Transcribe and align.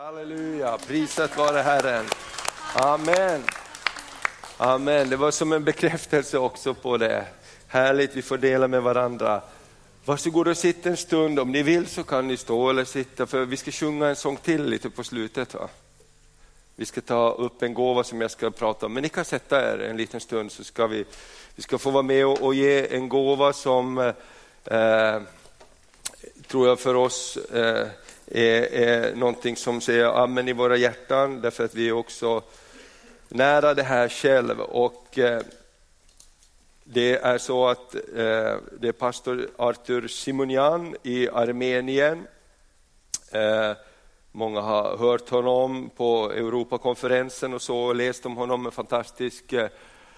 Halleluja, 0.00 0.78
prisat 0.86 1.36
vare 1.36 1.58
Herren. 1.58 2.06
Amen. 2.74 3.42
Amen, 4.56 5.10
det 5.10 5.16
var 5.16 5.30
som 5.30 5.52
en 5.52 5.64
bekräftelse 5.64 6.38
också 6.38 6.74
på 6.74 6.96
det. 6.96 7.26
Härligt, 7.66 8.16
vi 8.16 8.22
får 8.22 8.38
dela 8.38 8.68
med 8.68 8.82
varandra. 8.82 9.42
Varsågod 10.04 10.48
och 10.48 10.56
sitt 10.56 10.86
en 10.86 10.96
stund, 10.96 11.38
om 11.38 11.52
ni 11.52 11.62
vill 11.62 11.86
så 11.86 12.02
kan 12.02 12.28
ni 12.28 12.36
stå 12.36 12.70
eller 12.70 12.84
sitta 12.84 13.26
för 13.26 13.44
vi 13.44 13.56
ska 13.56 13.70
sjunga 13.70 14.08
en 14.08 14.16
sång 14.16 14.36
till 14.36 14.64
lite 14.64 14.90
på 14.90 15.04
slutet. 15.04 15.54
Va? 15.54 15.68
Vi 16.76 16.86
ska 16.86 17.00
ta 17.00 17.30
upp 17.30 17.62
en 17.62 17.74
gåva 17.74 18.04
som 18.04 18.20
jag 18.20 18.30
ska 18.30 18.50
prata 18.50 18.86
om, 18.86 18.92
men 18.92 19.02
ni 19.02 19.08
kan 19.08 19.24
sätta 19.24 19.72
er 19.72 19.78
en 19.78 19.96
liten 19.96 20.20
stund 20.20 20.52
så 20.52 20.64
ska 20.64 20.86
vi, 20.86 21.04
vi 21.54 21.62
ska 21.62 21.78
få 21.78 21.90
vara 21.90 22.02
med 22.02 22.26
och, 22.26 22.42
och 22.42 22.54
ge 22.54 22.96
en 22.96 23.08
gåva 23.08 23.52
som 23.52 23.98
eh, 23.98 24.14
eh 24.76 25.22
tror 26.46 26.68
jag 26.68 26.80
för 26.80 26.94
oss 26.94 27.36
eh, 27.36 27.88
är, 28.30 28.62
är 28.62 29.14
någonting 29.14 29.56
som 29.56 29.80
säger 29.80 30.22
amen 30.22 30.48
i 30.48 30.52
våra 30.52 30.76
hjärtan, 30.76 31.40
därför 31.40 31.64
att 31.64 31.74
vi 31.74 31.88
är 31.88 31.92
också 31.92 32.42
nära 33.28 33.74
det 33.74 33.82
här 33.82 34.08
själv. 34.08 34.60
Och, 34.60 35.18
eh, 35.18 35.42
det 36.84 37.16
är 37.16 37.38
så 37.38 37.68
att 37.68 37.94
eh, 37.94 38.56
det 38.80 38.88
är 38.88 38.92
pastor 38.92 39.48
Artur 39.56 40.08
Simonian 40.08 40.96
i 41.02 41.28
Armenien. 41.28 42.26
Eh, 43.32 43.72
många 44.32 44.60
har 44.60 44.96
hört 44.96 45.28
honom 45.28 45.90
på 45.96 46.32
Europakonferensen 46.32 47.54
och 47.54 47.62
så, 47.62 47.92
läst 47.92 48.26
om 48.26 48.36
honom, 48.36 48.66
en 48.66 48.72
fantastisk 48.72 49.52
eh, 49.52 49.68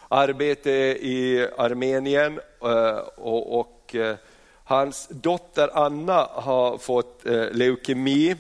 arbete 0.09 0.71
i 1.01 1.49
Armenien. 1.59 2.41
Eh, 2.63 2.99
och, 3.17 3.61
och 3.61 3.95
eh, 3.95 4.17
Hans 4.65 5.09
dotter 5.09 5.71
Anna 5.73 6.29
har 6.33 6.79
fått 6.79 7.27
eh, 7.27 7.51
leukemi 7.51 8.37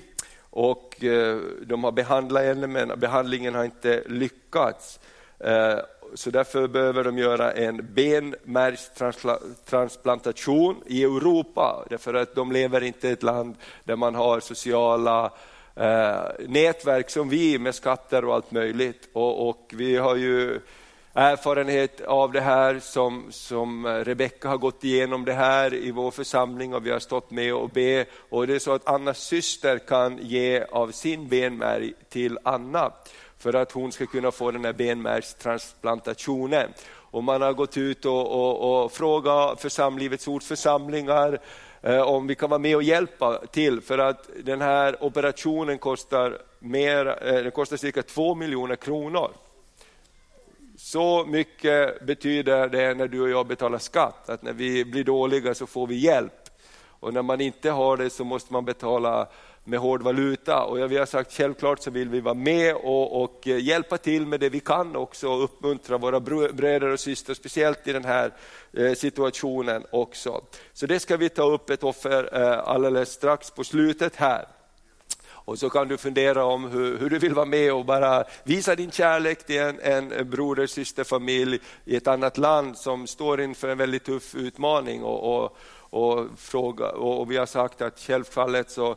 och 0.50 1.04
eh, 1.04 1.38
de 1.62 1.84
har 1.84 1.92
behandlat 1.92 2.42
henne 2.42 2.66
men 2.66 3.00
behandlingen 3.00 3.54
har 3.54 3.64
inte 3.64 4.02
lyckats. 4.06 5.00
Eh, 5.38 5.78
så 6.14 6.30
därför 6.30 6.68
behöver 6.68 7.04
de 7.04 7.18
göra 7.18 7.52
en 7.52 7.94
benmärgstransplantation 7.94 10.82
i 10.86 11.02
Europa, 11.02 11.86
därför 11.90 12.14
att 12.14 12.34
de 12.34 12.52
lever 12.52 12.82
inte 12.82 13.08
i 13.08 13.12
ett 13.12 13.22
land 13.22 13.56
där 13.84 13.96
man 13.96 14.14
har 14.14 14.40
sociala 14.40 15.32
eh, 15.76 16.20
nätverk 16.48 17.10
som 17.10 17.28
vi 17.28 17.58
med 17.58 17.74
skatter 17.74 18.24
och 18.24 18.34
allt 18.34 18.50
möjligt. 18.50 19.08
Och, 19.12 19.48
och 19.48 19.74
vi 19.76 19.96
har 19.96 20.16
ju 20.16 20.60
erfarenhet 21.14 22.00
av 22.00 22.32
det 22.32 22.40
här 22.40 22.78
som, 22.78 23.26
som 23.30 23.86
Rebecka 23.86 24.48
har 24.48 24.58
gått 24.58 24.84
igenom 24.84 25.24
det 25.24 25.32
här 25.32 25.74
i 25.74 25.90
vår 25.90 26.10
församling 26.10 26.74
och 26.74 26.86
vi 26.86 26.90
har 26.90 26.98
stått 26.98 27.30
med 27.30 27.54
och 27.54 27.70
be. 27.70 28.06
Och 28.30 28.46
det 28.46 28.54
är 28.54 28.58
så 28.58 28.72
att 28.72 28.88
Annas 28.88 29.18
syster 29.18 29.78
kan 29.78 30.18
ge 30.22 30.64
av 30.64 30.90
sin 30.90 31.28
benmärg 31.28 31.92
till 32.08 32.38
Anna 32.42 32.92
för 33.38 33.54
att 33.54 33.72
hon 33.72 33.92
ska 33.92 34.06
kunna 34.06 34.30
få 34.30 34.50
den 34.50 34.64
här 34.64 34.72
benmärgstransplantationen. 34.72 36.72
Och 36.88 37.24
man 37.24 37.42
har 37.42 37.52
gått 37.52 37.76
ut 37.76 38.04
och, 38.04 38.30
och, 38.30 38.84
och 38.84 38.92
frågat 38.92 39.60
församlingets 39.60 40.28
ordförsamlingar 40.28 41.40
eh, 41.82 42.00
om 42.00 42.26
vi 42.26 42.34
kan 42.34 42.50
vara 42.50 42.58
med 42.58 42.76
och 42.76 42.82
hjälpa 42.82 43.46
till 43.46 43.80
för 43.80 43.98
att 43.98 44.30
den 44.44 44.60
här 44.60 45.04
operationen 45.04 45.78
kostar, 45.78 46.38
mer, 46.58 47.26
eh, 47.26 47.42
den 47.42 47.50
kostar 47.50 47.76
cirka 47.76 48.02
två 48.02 48.34
miljoner 48.34 48.76
kronor. 48.76 49.30
Så 50.84 51.24
mycket 51.24 52.06
betyder 52.06 52.68
det 52.68 52.94
när 52.94 53.08
du 53.08 53.20
och 53.20 53.30
jag 53.30 53.46
betalar 53.46 53.78
skatt, 53.78 54.28
att 54.28 54.42
när 54.42 54.52
vi 54.52 54.84
blir 54.84 55.04
dåliga 55.04 55.54
så 55.54 55.66
får 55.66 55.86
vi 55.86 55.94
hjälp. 55.94 56.50
Och 56.84 57.14
när 57.14 57.22
man 57.22 57.40
inte 57.40 57.70
har 57.70 57.96
det 57.96 58.10
så 58.10 58.24
måste 58.24 58.52
man 58.52 58.64
betala 58.64 59.28
med 59.64 59.78
hård 59.78 60.02
valuta. 60.02 60.62
Och 60.64 60.92
vi 60.92 60.98
har 60.98 61.06
sagt 61.06 61.32
självklart 61.32 61.82
så 61.82 61.90
vill 61.90 62.08
vi 62.08 62.20
vara 62.20 62.34
med 62.34 62.74
och, 62.74 63.22
och 63.22 63.46
hjälpa 63.46 63.98
till 63.98 64.26
med 64.26 64.40
det 64.40 64.48
vi 64.48 64.60
kan 64.60 64.96
också 64.96 65.28
och 65.28 65.44
uppmuntra 65.44 65.98
våra 65.98 66.20
bröder 66.20 66.88
och 66.88 67.00
systrar, 67.00 67.34
speciellt 67.34 67.88
i 67.88 67.92
den 67.92 68.04
här 68.04 68.32
eh, 68.72 68.92
situationen 68.92 69.84
också. 69.90 70.44
Så 70.72 70.86
det 70.86 71.00
ska 71.00 71.16
vi 71.16 71.28
ta 71.28 71.42
upp 71.42 71.70
ett 71.70 71.82
offer 71.82 72.42
eh, 72.42 72.68
alldeles 72.68 73.12
strax 73.12 73.50
på 73.50 73.64
slutet 73.64 74.16
här. 74.16 74.46
Och 75.44 75.58
så 75.58 75.70
kan 75.70 75.88
du 75.88 75.96
fundera 75.96 76.44
om 76.44 76.64
hur, 76.64 76.98
hur, 76.98 77.10
du 77.10 77.18
vill 77.18 77.34
vara 77.34 77.46
med 77.46 77.72
och 77.72 77.84
bara 77.84 78.24
visa 78.44 78.74
din 78.74 78.90
kärlek 78.90 79.46
till 79.46 79.60
en, 79.60 79.80
en 79.80 80.30
broder, 80.30 80.66
systerfamilj 80.66 81.58
i 81.84 81.96
ett 81.96 82.06
annat 82.06 82.38
land 82.38 82.76
som 82.76 83.06
står 83.06 83.40
inför 83.40 83.68
en 83.68 83.78
väldigt 83.78 84.04
tuff 84.04 84.34
utmaning. 84.34 85.02
Och, 85.02 85.36
och, 85.36 85.56
och, 85.90 86.26
fråga, 86.36 86.88
och 86.88 87.30
vi 87.30 87.36
har 87.36 87.46
sagt 87.46 87.82
att 87.82 88.00
självfallet 88.00 88.70
så 88.70 88.96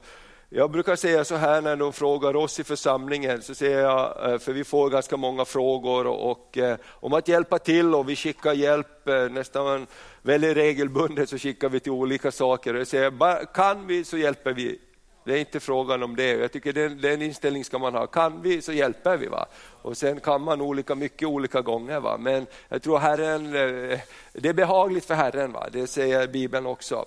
jag 0.49 0.71
brukar 0.71 0.95
säga 0.95 1.23
så 1.23 1.35
här 1.35 1.61
när 1.61 1.75
de 1.75 1.93
frågar 1.93 2.35
oss 2.35 2.59
i 2.59 2.63
församlingen, 2.63 3.41
så 3.41 3.55
säger 3.55 3.79
jag, 3.79 4.31
eh, 4.31 4.39
för 4.39 4.53
vi 4.53 4.63
får 4.63 4.89
ganska 4.89 5.17
många 5.17 5.45
frågor 5.45 6.07
och, 6.07 6.31
och 6.31 6.57
eh, 6.57 6.77
om 6.89 7.13
att 7.13 7.27
hjälpa 7.27 7.59
till 7.59 7.95
och 7.95 8.09
vi 8.09 8.15
skickar 8.15 8.53
hjälp 8.53 9.07
eh, 9.07 9.29
nästan 9.29 9.87
väldigt 10.21 10.57
regelbundet 10.57 11.29
så 11.29 11.37
skickar 11.37 11.69
vi 11.69 11.79
till 11.79 11.91
olika 11.91 12.31
saker. 12.31 12.73
Jag 12.73 12.87
säger, 12.87 13.53
kan 13.53 13.87
vi 13.87 14.03
så 14.03 14.17
hjälper 14.17 14.53
vi 14.53 14.79
det 15.25 15.33
är 15.33 15.37
inte 15.37 15.59
frågan 15.59 16.03
om 16.03 16.15
det. 16.15 16.31
Jag 16.31 16.51
tycker 16.51 16.73
den, 16.73 17.01
den 17.01 17.21
inställningen 17.21 17.65
ska 17.65 17.79
man 17.79 17.93
ha. 17.93 18.07
Kan 18.07 18.41
vi 18.41 18.61
så 18.61 18.71
hjälper 18.71 19.17
vi. 19.17 19.27
Va? 19.27 19.45
Och 19.81 19.97
sen 19.97 20.19
kan 20.19 20.41
man 20.41 20.61
olika 20.61 20.95
mycket 20.95 21.27
olika 21.27 21.61
gånger. 21.61 21.99
Va? 21.99 22.17
Men 22.17 22.47
jag 22.69 22.81
tror 22.81 22.97
Herren, 22.97 23.45
eh, 23.45 23.99
det 24.33 24.49
är 24.49 24.53
behagligt 24.53 25.05
för 25.05 25.13
Herren. 25.13 25.51
Va? 25.51 25.67
Det 25.71 25.87
säger 25.87 26.27
Bibeln 26.27 26.65
också. 26.65 27.05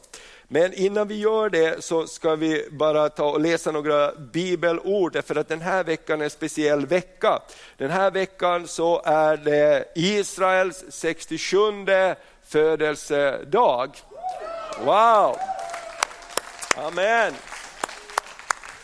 Men 0.48 0.74
innan 0.74 1.08
vi 1.08 1.20
gör 1.20 1.50
det 1.50 1.84
så 1.84 2.06
ska 2.06 2.36
vi 2.36 2.68
bara 2.70 3.08
ta 3.08 3.30
och 3.30 3.40
läsa 3.40 3.72
några 3.72 4.12
bibelord, 4.14 5.24
för 5.24 5.36
att 5.36 5.48
den 5.48 5.60
här 5.60 5.84
veckan 5.84 6.20
är 6.20 6.24
en 6.24 6.30
speciell 6.30 6.86
vecka. 6.86 7.38
Den 7.76 7.90
här 7.90 8.10
veckan 8.10 8.68
så 8.68 9.02
är 9.04 9.36
det 9.36 9.84
Israels 9.94 10.84
67 10.88 11.56
födelsedag. 12.42 13.90
Wow! 14.84 15.36
Amen. 16.76 17.34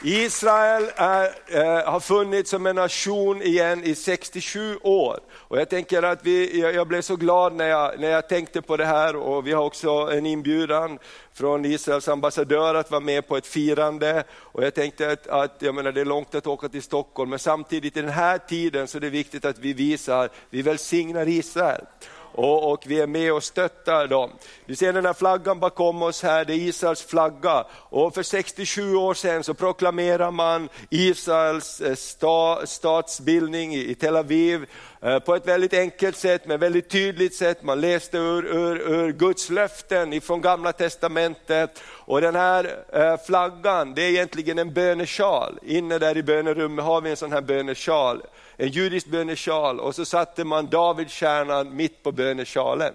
Israel 0.07 0.91
är, 0.97 1.25
eh, 1.47 1.93
har 1.93 2.01
funnits 2.01 2.51
som 2.51 2.67
en 2.67 2.77
nation 2.77 3.43
igen 3.43 3.85
i 3.85 3.95
67 3.95 4.79
år. 4.83 5.21
Och 5.33 5.59
jag 5.59 5.69
tänker 5.69 6.03
att 6.03 6.27
vi, 6.27 6.61
jag, 6.61 6.75
jag 6.75 6.89
blev 6.89 7.03
så 7.03 7.17
glad 7.17 7.53
när 7.55 7.69
jag, 7.69 8.01
när 8.01 8.11
jag 8.11 8.29
tänkte 8.29 8.63
på 8.63 8.77
det 8.77 8.85
här 8.85 9.17
och 9.17 9.47
vi 9.47 9.53
har 9.53 9.65
också 9.65 9.91
en 9.91 10.27
inbjudan 10.27 10.99
från 11.33 11.65
Israels 11.65 12.09
ambassadör 12.09 12.75
att 12.75 12.91
vara 12.91 13.01
med 13.01 13.29
på 13.29 13.37
ett 13.37 13.47
firande. 13.47 14.25
Och 14.33 14.65
jag 14.65 14.75
tänkte 14.75 15.11
att, 15.11 15.27
att 15.27 15.57
jag 15.59 15.75
menar, 15.75 15.93
det 15.93 16.01
är 16.01 16.05
långt 16.05 16.35
att 16.35 16.47
åka 16.47 16.69
till 16.69 16.83
Stockholm, 16.83 17.31
men 17.31 17.39
samtidigt 17.39 17.97
i 17.97 18.01
den 18.01 18.11
här 18.11 18.39
tiden 18.39 18.89
så 18.89 18.99
är 18.99 19.01
det 19.01 19.11
viktigt 19.11 19.45
att 19.45 19.59
vi 19.59 19.73
visar, 19.73 20.29
vi 20.51 20.63
välsignar 20.63 21.29
Israel 21.29 21.85
och, 22.35 22.73
och, 22.73 22.85
vi 22.87 23.01
är 23.01 23.07
med 23.07 23.33
och 23.33 23.43
stöttar 23.43 24.07
dem. 24.07 24.31
Vi 24.67 24.77
ser 24.77 24.93
den 24.93 25.07
här 25.07 25.13
flaggan 25.13 25.61
bakom 25.61 26.03
oss 26.03 26.23
här, 26.23 26.45
det 26.45 26.53
är 26.53 26.57
Israels 26.57 27.03
flagga. 27.03 27.67
Och 27.73 28.15
för 28.15 28.23
67 28.23 28.95
år 28.97 29.15
sedan 29.15 29.45
så 29.45 29.55
proklamerar 29.55 30.31
man 30.31 30.69
Israels 30.91 31.81
eh, 31.81 31.95
sta, 31.95 32.67
statsbildning 32.67 33.75
i 33.75 33.95
Tel 33.95 34.17
Aviv 34.17 34.67
eh, 35.01 35.19
på 35.19 35.35
ett 35.35 35.49
väldigt 35.49 35.75
enkelt 35.75 36.17
sätt, 36.17 36.47
men 36.47 36.61
väldigt 36.61 36.91
tydligt 36.91 37.35
sätt. 37.35 37.63
Man 37.63 37.81
läste 37.81 38.19
ur, 38.19 38.47
ur, 38.47 38.77
ur 38.77 39.13
Guds 39.13 39.51
löften 39.51 40.13
ifrån 40.13 40.41
gamla 40.41 40.73
testamentet. 40.73 41.83
Och 41.87 42.21
den 42.21 42.35
här 42.35 42.85
eh, 42.93 43.17
flaggan, 43.27 43.95
det 43.95 44.03
är 44.03 44.11
egentligen 44.11 44.59
en 44.59 44.73
bönesjal. 44.73 45.59
Inne 45.63 45.99
där 45.99 46.17
i 46.17 46.23
bönerummet 46.23 46.85
har 46.85 47.01
vi 47.01 47.11
en 47.11 47.17
sån 47.17 47.33
här 47.33 47.41
bönesjal 47.41 48.23
en 48.57 48.69
judisk 48.69 49.07
bönesjal 49.07 49.81
och 49.81 49.95
så 49.95 50.05
satte 50.05 50.45
man 50.45 50.67
Davidstjärnan 50.67 51.77
mitt 51.77 52.03
på 52.03 52.13
bönesjalen. 52.13 52.95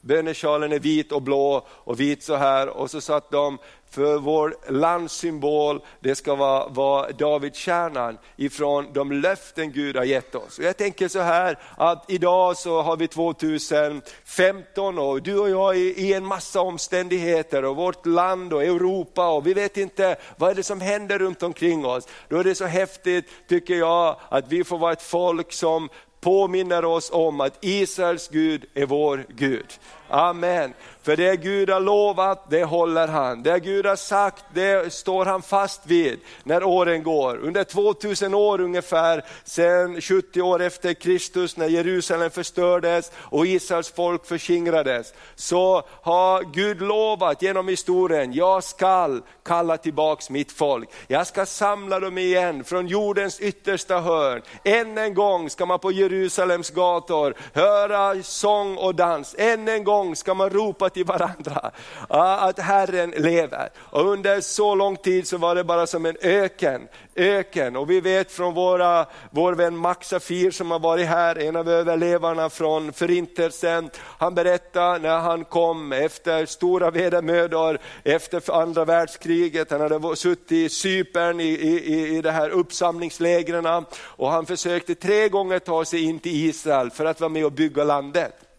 Bönesjalen 0.00 0.72
är 0.72 0.78
vit 0.78 1.12
och 1.12 1.22
blå 1.22 1.66
och 1.68 2.00
vit 2.00 2.22
så 2.22 2.34
här 2.34 2.68
och 2.68 2.90
så 2.90 3.00
satt 3.00 3.30
de 3.30 3.58
för 3.90 4.18
vår 4.18 4.56
landssymbol, 4.68 5.80
det 6.00 6.14
ska 6.14 6.34
vara, 6.34 6.68
vara 6.68 7.12
Davidstjärnan 7.12 8.18
ifrån 8.36 8.86
de 8.92 9.12
löften 9.12 9.72
Gud 9.72 9.96
har 9.96 10.04
gett 10.04 10.34
oss. 10.34 10.58
Och 10.58 10.64
jag 10.64 10.76
tänker 10.76 11.08
så 11.08 11.18
här 11.18 11.58
att 11.76 12.04
idag 12.08 12.56
så 12.56 12.82
har 12.82 12.96
vi 12.96 13.08
2015 13.08 14.98
och 14.98 15.22
du 15.22 15.38
och 15.38 15.50
jag 15.50 15.76
är 15.76 15.98
i 15.98 16.12
en 16.12 16.26
massa 16.26 16.60
omständigheter 16.60 17.64
och 17.64 17.76
vårt 17.76 18.06
land 18.06 18.52
och 18.52 18.64
Europa 18.64 19.28
och 19.28 19.46
vi 19.46 19.54
vet 19.54 19.76
inte 19.76 20.16
vad 20.36 20.50
är 20.50 20.54
det 20.54 20.62
som 20.62 20.80
händer 20.80 21.18
runt 21.18 21.42
omkring 21.42 21.86
oss. 21.86 22.08
Då 22.28 22.38
är 22.38 22.44
det 22.44 22.54
så 22.54 22.66
häftigt 22.66 23.24
tycker 23.48 23.74
jag 23.74 24.16
att 24.28 24.48
vi 24.48 24.64
får 24.64 24.78
vara 24.78 24.92
ett 24.92 25.02
folk 25.02 25.52
som 25.52 25.88
påminner 26.20 26.84
oss 26.84 27.10
om 27.12 27.40
att 27.40 27.58
Israels 27.60 28.28
Gud 28.28 28.64
är 28.74 28.86
vår 28.86 29.26
Gud. 29.28 29.66
Amen. 30.10 30.74
För 31.02 31.16
det 31.16 31.36
Gud 31.36 31.70
har 31.70 31.80
lovat, 31.80 32.50
det 32.50 32.64
håller 32.64 33.08
han. 33.08 33.42
Det 33.42 33.58
Gud 33.58 33.86
har 33.86 33.96
sagt, 33.96 34.44
det 34.54 34.92
står 34.92 35.24
han 35.24 35.42
fast 35.42 35.86
vid 35.86 36.20
när 36.44 36.64
åren 36.64 37.02
går. 37.02 37.36
Under 37.36 37.64
2000 37.64 38.34
år 38.34 38.60
ungefär, 38.60 39.24
sen 39.44 40.00
70 40.00 40.42
år 40.42 40.62
efter 40.62 40.94
Kristus 40.94 41.56
när 41.56 41.66
Jerusalem 41.66 42.30
förstördes 42.30 43.12
och 43.16 43.46
Israels 43.46 43.90
folk 43.90 44.26
förskingrades, 44.26 45.14
så 45.34 45.82
har 46.02 46.42
Gud 46.42 46.82
lovat 46.82 47.42
genom 47.42 47.68
historien, 47.68 48.32
jag 48.32 48.64
skall 48.64 49.22
kalla 49.44 49.76
tillbaks 49.76 50.30
mitt 50.30 50.52
folk. 50.52 50.88
Jag 51.06 51.26
ska 51.26 51.46
samla 51.46 52.00
dem 52.00 52.18
igen 52.18 52.64
från 52.64 52.86
jordens 52.86 53.40
yttersta 53.40 54.00
hörn. 54.00 54.42
Än 54.64 54.98
en 54.98 55.14
gång 55.14 55.50
ska 55.50 55.66
man 55.66 55.78
på 55.78 55.92
Jerusalems 55.92 56.70
gator 56.70 57.34
höra 57.54 58.22
sång 58.22 58.76
och 58.76 58.94
dans. 58.94 59.34
Än 59.38 59.68
en 59.68 59.84
gång 59.84 59.99
ska 60.16 60.34
man 60.34 60.50
ropa 60.50 60.90
till 60.90 61.04
varandra 61.04 61.70
att 62.08 62.58
Herren 62.58 63.10
lever. 63.10 63.68
Och 63.76 64.08
under 64.08 64.40
så 64.40 64.74
lång 64.74 64.96
tid 64.96 65.28
så 65.28 65.36
var 65.36 65.54
det 65.54 65.64
bara 65.64 65.86
som 65.86 66.06
en 66.06 66.16
öken, 66.20 66.88
öken. 67.14 67.76
Och 67.76 67.90
vi 67.90 68.00
vet 68.00 68.32
från 68.32 68.54
våra, 68.54 69.06
vår 69.30 69.52
vän 69.52 69.76
Max 69.76 70.08
Safir 70.08 70.50
som 70.50 70.70
har 70.70 70.78
varit 70.78 71.06
här, 71.06 71.38
en 71.38 71.56
av 71.56 71.68
överlevarna 71.68 72.50
från 72.50 72.92
förintelsen. 72.92 73.90
Han 74.18 74.34
berättade 74.34 74.98
när 74.98 75.18
han 75.18 75.44
kom 75.44 75.92
efter 75.92 76.46
stora 76.46 76.90
vedermödor 76.90 77.78
efter 78.04 78.60
andra 78.60 78.84
världskriget. 78.84 79.70
Han 79.70 79.80
hade 79.80 80.16
suttit 80.16 80.52
i 80.52 80.68
Cypern 80.68 81.40
i, 81.40 81.44
i, 81.44 82.16
i 82.16 82.22
det 82.22 82.30
här 82.30 82.50
uppsamlingslägren 82.50 83.84
och 84.00 84.30
han 84.30 84.46
försökte 84.46 84.94
tre 84.94 85.28
gånger 85.28 85.58
ta 85.58 85.84
sig 85.84 86.04
in 86.04 86.18
till 86.18 86.48
Israel 86.48 86.90
för 86.90 87.04
att 87.04 87.20
vara 87.20 87.28
med 87.28 87.44
och 87.44 87.52
bygga 87.52 87.84
landet. 87.84 88.49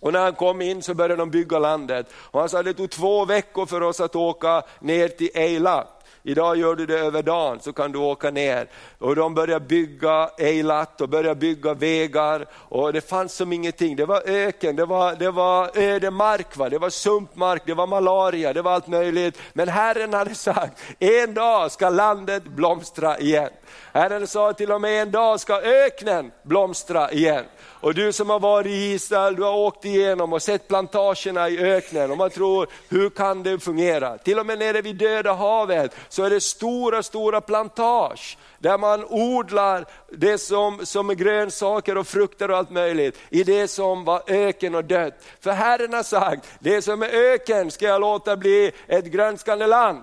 Och 0.00 0.12
när 0.12 0.20
han 0.20 0.34
kom 0.34 0.62
in 0.62 0.82
så 0.82 0.94
började 0.94 1.16
de 1.16 1.30
bygga 1.30 1.58
landet. 1.58 2.06
Och 2.14 2.40
han 2.40 2.48
sa 2.48 2.62
det 2.62 2.74
tog 2.74 2.90
två 2.90 3.24
veckor 3.24 3.66
för 3.66 3.80
oss 3.80 4.00
att 4.00 4.16
åka 4.16 4.62
ner 4.80 5.08
till 5.08 5.30
Eilat. 5.34 5.96
Idag 6.22 6.56
gör 6.56 6.74
du 6.74 6.86
det 6.86 6.98
över 6.98 7.22
dagen 7.22 7.60
så 7.60 7.72
kan 7.72 7.92
du 7.92 7.98
åka 7.98 8.30
ner. 8.30 8.68
Och 8.98 9.16
de 9.16 9.34
började 9.34 9.66
bygga 9.66 10.30
Eilat 10.38 11.00
och 11.00 11.08
började 11.08 11.40
bygga 11.40 11.74
vägar 11.74 12.46
och 12.52 12.92
det 12.92 13.00
fanns 13.00 13.34
som 13.34 13.52
ingenting. 13.52 13.96
Det 13.96 14.06
var 14.06 14.22
öken, 14.26 14.76
det 14.76 14.84
var, 14.84 15.14
det 15.14 15.30
var 15.30 15.70
ödemark, 15.78 16.56
va? 16.56 16.68
det 16.68 16.78
var 16.78 16.90
sumpmark, 16.90 17.62
det 17.66 17.74
var 17.74 17.86
malaria, 17.86 18.52
det 18.52 18.62
var 18.62 18.72
allt 18.72 18.86
möjligt. 18.86 19.38
Men 19.52 19.68
Herren 19.68 20.12
hade 20.12 20.34
sagt, 20.34 20.82
en 20.98 21.34
dag 21.34 21.72
ska 21.72 21.90
landet 21.90 22.44
blomstra 22.44 23.18
igen. 23.18 23.50
Herren 23.92 24.26
sa 24.26 24.52
till 24.52 24.72
och 24.72 24.80
med 24.80 25.02
en 25.02 25.10
dag 25.10 25.40
ska 25.40 25.60
öknen 25.60 26.32
blomstra 26.42 27.12
igen. 27.12 27.44
Och 27.80 27.94
du 27.94 28.12
som 28.12 28.30
har 28.30 28.40
varit 28.40 28.66
i 28.66 28.92
Israel, 28.92 29.36
du 29.36 29.42
har 29.42 29.54
åkt 29.54 29.84
igenom 29.84 30.32
och 30.32 30.42
sett 30.42 30.68
plantagerna 30.68 31.48
i 31.48 31.58
öknen 31.58 32.10
och 32.10 32.16
man 32.16 32.30
tror, 32.30 32.68
hur 32.88 33.10
kan 33.10 33.42
det 33.42 33.58
fungera? 33.58 34.18
Till 34.18 34.38
och 34.38 34.46
med 34.46 34.58
nere 34.58 34.82
vid 34.82 34.96
Döda 34.96 35.32
havet 35.32 35.96
så 36.08 36.24
är 36.24 36.30
det 36.30 36.40
stora, 36.40 37.02
stora 37.02 37.40
plantage 37.40 38.38
där 38.58 38.78
man 38.78 39.04
odlar 39.04 39.84
det 40.12 40.38
som, 40.38 40.86
som 40.86 41.10
är 41.10 41.14
grönsaker 41.14 41.98
och 41.98 42.06
frukter 42.06 42.50
och 42.50 42.56
allt 42.56 42.70
möjligt 42.70 43.18
i 43.28 43.44
det 43.44 43.68
som 43.68 44.04
var 44.04 44.22
öken 44.26 44.74
och 44.74 44.84
dött. 44.84 45.14
För 45.40 45.50
Herren 45.50 45.92
har 45.92 46.02
sagt, 46.02 46.46
det 46.58 46.82
som 46.82 47.02
är 47.02 47.08
öken 47.08 47.70
ska 47.70 47.86
jag 47.86 48.00
låta 48.00 48.36
bli 48.36 48.72
ett 48.86 49.04
grönskande 49.04 49.66
land. 49.66 50.02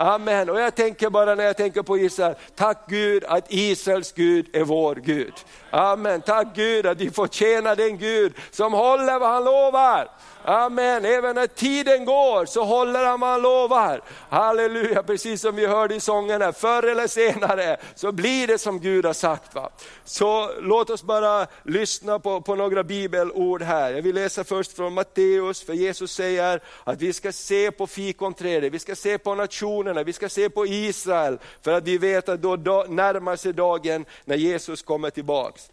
Amen. 0.00 0.50
Och 0.50 0.60
jag 0.60 0.74
tänker 0.74 1.10
bara 1.10 1.34
när 1.34 1.44
jag 1.44 1.56
tänker 1.56 1.82
på 1.82 1.98
Israel, 1.98 2.34
tack 2.54 2.78
Gud 2.88 3.24
att 3.24 3.44
Israels 3.48 4.12
Gud 4.12 4.56
är 4.56 4.64
vår 4.64 4.94
Gud. 4.94 5.32
Amen. 5.70 6.20
Tack 6.20 6.54
Gud 6.54 6.86
att 6.86 7.00
vi 7.00 7.10
får 7.10 7.28
tjäna 7.28 7.74
den 7.74 7.98
Gud 7.98 8.34
som 8.50 8.72
håller 8.72 9.18
vad 9.18 9.28
han 9.28 9.44
lovar. 9.44 10.08
Amen, 10.48 11.04
även 11.04 11.34
när 11.34 11.46
tiden 11.46 12.04
går 12.04 12.46
så 12.46 12.64
håller 12.64 13.04
han 13.04 13.20
vad 13.20 13.30
han 13.30 13.42
lovar. 13.42 14.00
Halleluja, 14.28 15.02
precis 15.02 15.40
som 15.40 15.56
vi 15.56 15.66
hörde 15.66 15.94
i 15.94 16.00
sången 16.00 16.42
här, 16.42 16.52
förr 16.52 16.82
eller 16.82 17.06
senare 17.06 17.76
så 17.94 18.12
blir 18.12 18.46
det 18.46 18.58
som 18.58 18.80
Gud 18.80 19.04
har 19.04 19.12
sagt. 19.12 19.54
Va? 19.54 19.70
Så 20.04 20.50
låt 20.60 20.90
oss 20.90 21.02
bara 21.02 21.46
lyssna 21.62 22.18
på, 22.18 22.40
på 22.40 22.54
några 22.54 22.84
bibelord 22.84 23.62
här. 23.62 23.92
Jag 23.92 24.02
vill 24.02 24.14
läsa 24.14 24.44
först 24.44 24.72
från 24.72 24.94
Matteus, 24.94 25.62
för 25.62 25.72
Jesus 25.72 26.12
säger 26.12 26.60
att 26.84 27.02
vi 27.02 27.12
ska 27.12 27.32
se 27.32 27.70
på 27.70 27.86
fikonträdet, 27.86 28.72
vi 28.72 28.78
ska 28.78 28.94
se 28.94 29.18
på 29.18 29.34
nationerna, 29.34 30.02
vi 30.02 30.12
ska 30.12 30.28
se 30.28 30.50
på 30.50 30.66
Israel, 30.66 31.38
för 31.62 31.72
att 31.72 31.84
vi 31.84 31.98
vet 31.98 32.28
att 32.28 32.42
då 32.42 32.86
närmar 32.88 33.36
sig 33.36 33.52
dagen 33.52 34.04
när 34.24 34.36
Jesus 34.36 34.82
kommer 34.82 35.10
tillbaks. 35.10 35.70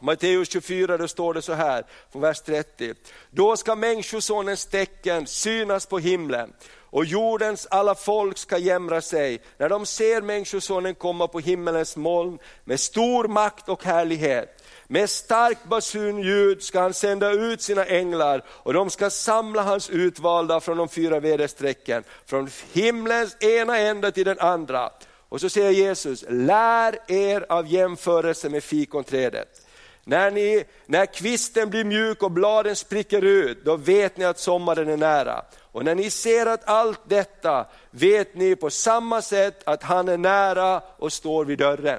Matteus 0.00 0.48
24 0.48 0.96
då 0.96 1.08
står 1.08 1.34
det 1.34 1.42
så 1.42 1.52
här, 1.52 1.84
från 2.12 2.22
vers 2.22 2.40
30. 2.40 2.94
Då 3.30 3.56
ska 3.56 3.74
människosonens 3.74 4.66
tecken 4.66 5.26
synas 5.26 5.86
på 5.86 5.98
himlen 5.98 6.52
och 6.90 7.04
jordens 7.04 7.66
alla 7.70 7.94
folk 7.94 8.38
ska 8.38 8.58
jämra 8.58 9.00
sig 9.00 9.40
när 9.58 9.68
de 9.68 9.86
ser 9.86 10.22
människosonen 10.22 10.94
komma 10.94 11.28
på 11.28 11.40
himmelens 11.40 11.96
moln 11.96 12.38
med 12.64 12.80
stor 12.80 13.28
makt 13.28 13.68
och 13.68 13.84
härlighet. 13.84 14.64
Med 14.86 15.10
starkt 15.10 15.64
basunljud 15.64 16.62
ska 16.62 16.80
han 16.80 16.94
sända 16.94 17.30
ut 17.30 17.62
sina 17.62 17.84
änglar 17.84 18.44
och 18.48 18.72
de 18.72 18.90
ska 18.90 19.10
samla 19.10 19.62
hans 19.62 19.90
utvalda 19.90 20.60
från 20.60 20.76
de 20.76 20.88
fyra 20.88 21.20
väderstrecken, 21.20 22.04
från 22.26 22.50
himlens 22.72 23.36
ena 23.42 23.78
ända 23.78 24.10
till 24.10 24.24
den 24.24 24.38
andra. 24.38 24.90
Och 25.28 25.40
så 25.40 25.48
säger 25.48 25.70
Jesus, 25.70 26.24
lär 26.28 26.98
er 27.06 27.46
av 27.48 27.66
jämförelse 27.66 28.48
med 28.48 28.64
fikonträdet. 28.64 29.66
När, 30.10 30.30
ni, 30.30 30.64
när 30.86 31.06
kvisten 31.06 31.70
blir 31.70 31.84
mjuk 31.84 32.22
och 32.22 32.30
bladen 32.30 32.76
spricker 32.76 33.24
ut, 33.24 33.64
då 33.64 33.76
vet 33.76 34.16
ni 34.16 34.24
att 34.24 34.38
sommaren 34.38 34.88
är 34.88 34.96
nära. 34.96 35.42
Och 35.60 35.84
när 35.84 35.94
ni 35.94 36.10
ser 36.10 36.46
att 36.46 36.68
allt 36.68 37.00
detta, 37.08 37.66
vet 37.90 38.34
ni 38.34 38.56
på 38.56 38.70
samma 38.70 39.22
sätt 39.22 39.62
att 39.64 39.82
han 39.82 40.08
är 40.08 40.16
nära 40.16 40.82
och 40.96 41.12
står 41.12 41.44
vid 41.44 41.58
dörren. 41.58 41.98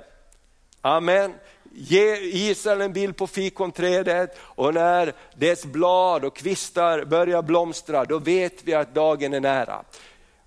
Amen. 0.81 1.33
Ge 1.73 2.15
Israel 2.15 2.81
en 2.81 2.93
bild 2.93 3.17
på 3.17 3.27
fikonträdet 3.27 4.37
och 4.39 4.73
när 4.73 5.13
dess 5.35 5.65
blad 5.65 6.25
och 6.25 6.35
kvistar 6.35 7.05
börjar 7.05 7.41
blomstra, 7.41 8.05
då 8.05 8.19
vet 8.19 8.63
vi 8.63 8.73
att 8.73 8.95
dagen 8.95 9.33
är 9.33 9.39
nära. 9.39 9.83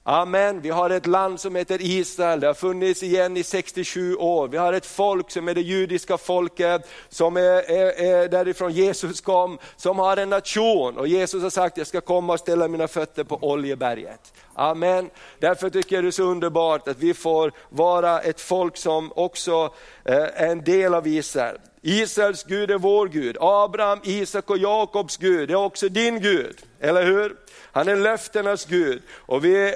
Amen, 0.06 0.60
vi 0.60 0.70
har 0.70 0.90
ett 0.90 1.06
land 1.06 1.40
som 1.40 1.56
heter 1.56 1.78
Israel, 1.82 2.40
det 2.40 2.46
har 2.46 2.54
funnits 2.54 3.02
igen 3.02 3.36
i 3.36 3.42
67 3.42 4.16
år. 4.16 4.48
Vi 4.48 4.56
har 4.56 4.72
ett 4.72 4.86
folk 4.86 5.30
som 5.30 5.48
är 5.48 5.54
det 5.54 5.60
judiska 5.60 6.18
folket, 6.18 6.88
som 7.08 7.36
är, 7.36 7.70
är, 7.70 8.04
är 8.04 8.28
därifrån 8.28 8.72
Jesus 8.72 9.20
kom, 9.20 9.58
som 9.76 9.98
har 9.98 10.16
en 10.16 10.30
nation. 10.30 10.98
Och 10.98 11.08
Jesus 11.08 11.42
har 11.42 11.50
sagt, 11.50 11.76
jag 11.76 11.86
ska 11.86 12.00
komma 12.00 12.32
och 12.32 12.40
ställa 12.40 12.68
mina 12.68 12.88
fötter 12.88 13.24
på 13.24 13.38
Oljeberget. 13.42 14.32
Amen. 14.54 15.10
Därför 15.38 15.70
tycker 15.70 15.96
jag 15.96 16.04
det 16.04 16.08
är 16.08 16.10
så 16.10 16.22
underbart 16.22 16.88
att 16.88 16.98
vi 16.98 17.14
får 17.14 17.52
vara 17.68 18.20
ett 18.20 18.40
folk 18.40 18.76
som 18.76 19.12
också 19.16 19.74
eh, 20.04 20.16
är 20.16 20.46
en 20.46 20.64
del 20.64 20.94
av 20.94 21.06
Israel. 21.06 21.58
Israels 21.82 22.44
Gud 22.44 22.70
är 22.70 22.78
vår 22.78 23.08
Gud, 23.08 23.36
Abraham, 23.40 24.00
Isak 24.04 24.50
och 24.50 24.58
Jakobs 24.58 25.16
Gud 25.16 25.50
är 25.50 25.54
också 25.54 25.88
din 25.88 26.20
Gud, 26.20 26.56
eller 26.80 27.04
hur? 27.04 27.36
Han 27.74 27.88
är 27.88 27.96
löftenas 27.96 28.66
Gud 28.66 29.02
och 29.16 29.44
vi, 29.44 29.74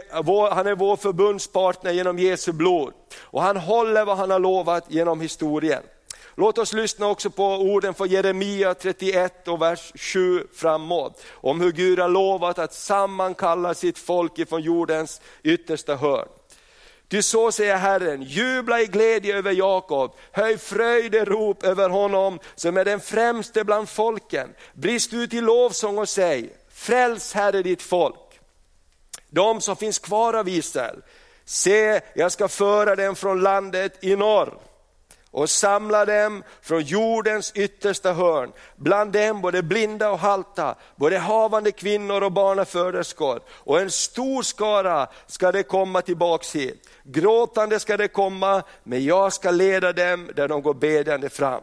han 0.51 0.67
är 0.67 0.75
vår 0.75 0.97
förbundspartner 0.97 1.93
genom 1.93 2.19
Jesu 2.19 2.53
blod. 2.53 2.93
Och 3.21 3.43
han 3.43 3.57
håller 3.57 4.05
vad 4.05 4.17
han 4.17 4.31
har 4.31 4.39
lovat 4.39 4.85
genom 4.89 5.21
historien. 5.21 5.83
Låt 6.35 6.59
oss 6.59 6.73
lyssna 6.73 7.07
också 7.07 7.31
på 7.31 7.45
orden 7.45 7.95
från 7.95 8.09
Jeremia 8.09 8.75
31 8.75 9.49
och 9.49 9.63
vers 9.63 9.93
7 9.95 10.47
framåt. 10.55 11.23
Om 11.31 11.61
hur 11.61 11.73
Gud 11.73 11.99
har 11.99 12.09
lovat 12.09 12.59
att 12.59 12.75
sammankalla 12.75 13.75
sitt 13.75 13.99
folk 13.99 14.39
ifrån 14.39 14.63
jordens 14.63 15.21
yttersta 15.43 15.97
hörn. 15.97 16.29
Ty 17.09 17.23
så 17.23 17.53
säger 17.53 17.77
Herren, 17.77 18.23
jubla 18.23 18.81
i 18.81 18.87
glädje 18.87 19.37
över 19.37 19.53
Jakob, 19.53 20.15
höj 20.33 20.59
fröjderop 20.59 21.65
över 21.65 21.89
honom 21.89 22.39
som 22.55 22.77
är 22.77 22.85
den 22.85 23.01
främste 23.01 23.65
bland 23.65 23.89
folken. 23.89 24.49
Brist 24.75 25.15
ut 25.15 25.35
i 25.35 25.41
lovsång 25.41 25.99
och 25.99 26.09
säg, 26.09 26.51
Fräls 26.79 27.33
Herre 27.33 27.63
ditt 27.63 27.83
folk. 27.83 28.41
De 29.31 29.61
som 29.61 29.77
finns 29.77 29.99
kvar 29.99 30.35
av 30.35 30.49
Israel, 30.49 31.03
se 31.45 32.01
jag 32.15 32.33
ska 32.33 32.49
föra 32.49 32.97
dem 32.97 33.17
från 33.17 33.41
landet 33.41 34.05
i 34.05 34.17
norr 34.17 34.59
och 35.31 35.51
samla 35.51 36.05
dem 36.05 36.43
från 36.63 36.83
jordens 36.83 37.53
yttersta 37.55 38.13
hörn. 38.13 38.53
Bland 38.77 39.13
dem 39.13 39.41
både 39.41 39.63
blinda 39.63 40.11
och 40.11 40.19
halta, 40.19 40.75
både 40.97 41.19
havande 41.19 41.73
kvinnor 41.73 42.23
och 42.23 42.33
barnaföderskor. 42.33 43.41
Och 43.49 43.81
en 43.81 43.91
stor 43.91 44.43
skara 44.43 45.07
ska 45.27 45.53
det 45.53 45.63
komma 45.63 46.03
tillbaks 46.03 46.57
hit. 46.57 46.89
Gråtande 47.03 47.81
ska 47.81 47.97
det 47.97 48.09
komma, 48.09 48.63
men 48.83 49.05
jag 49.05 49.33
ska 49.33 49.51
leda 49.51 49.93
dem 49.93 50.31
där 50.37 50.49
de 50.49 50.63
går 50.63 50.75
bedjande 50.75 51.29
fram. 51.29 51.63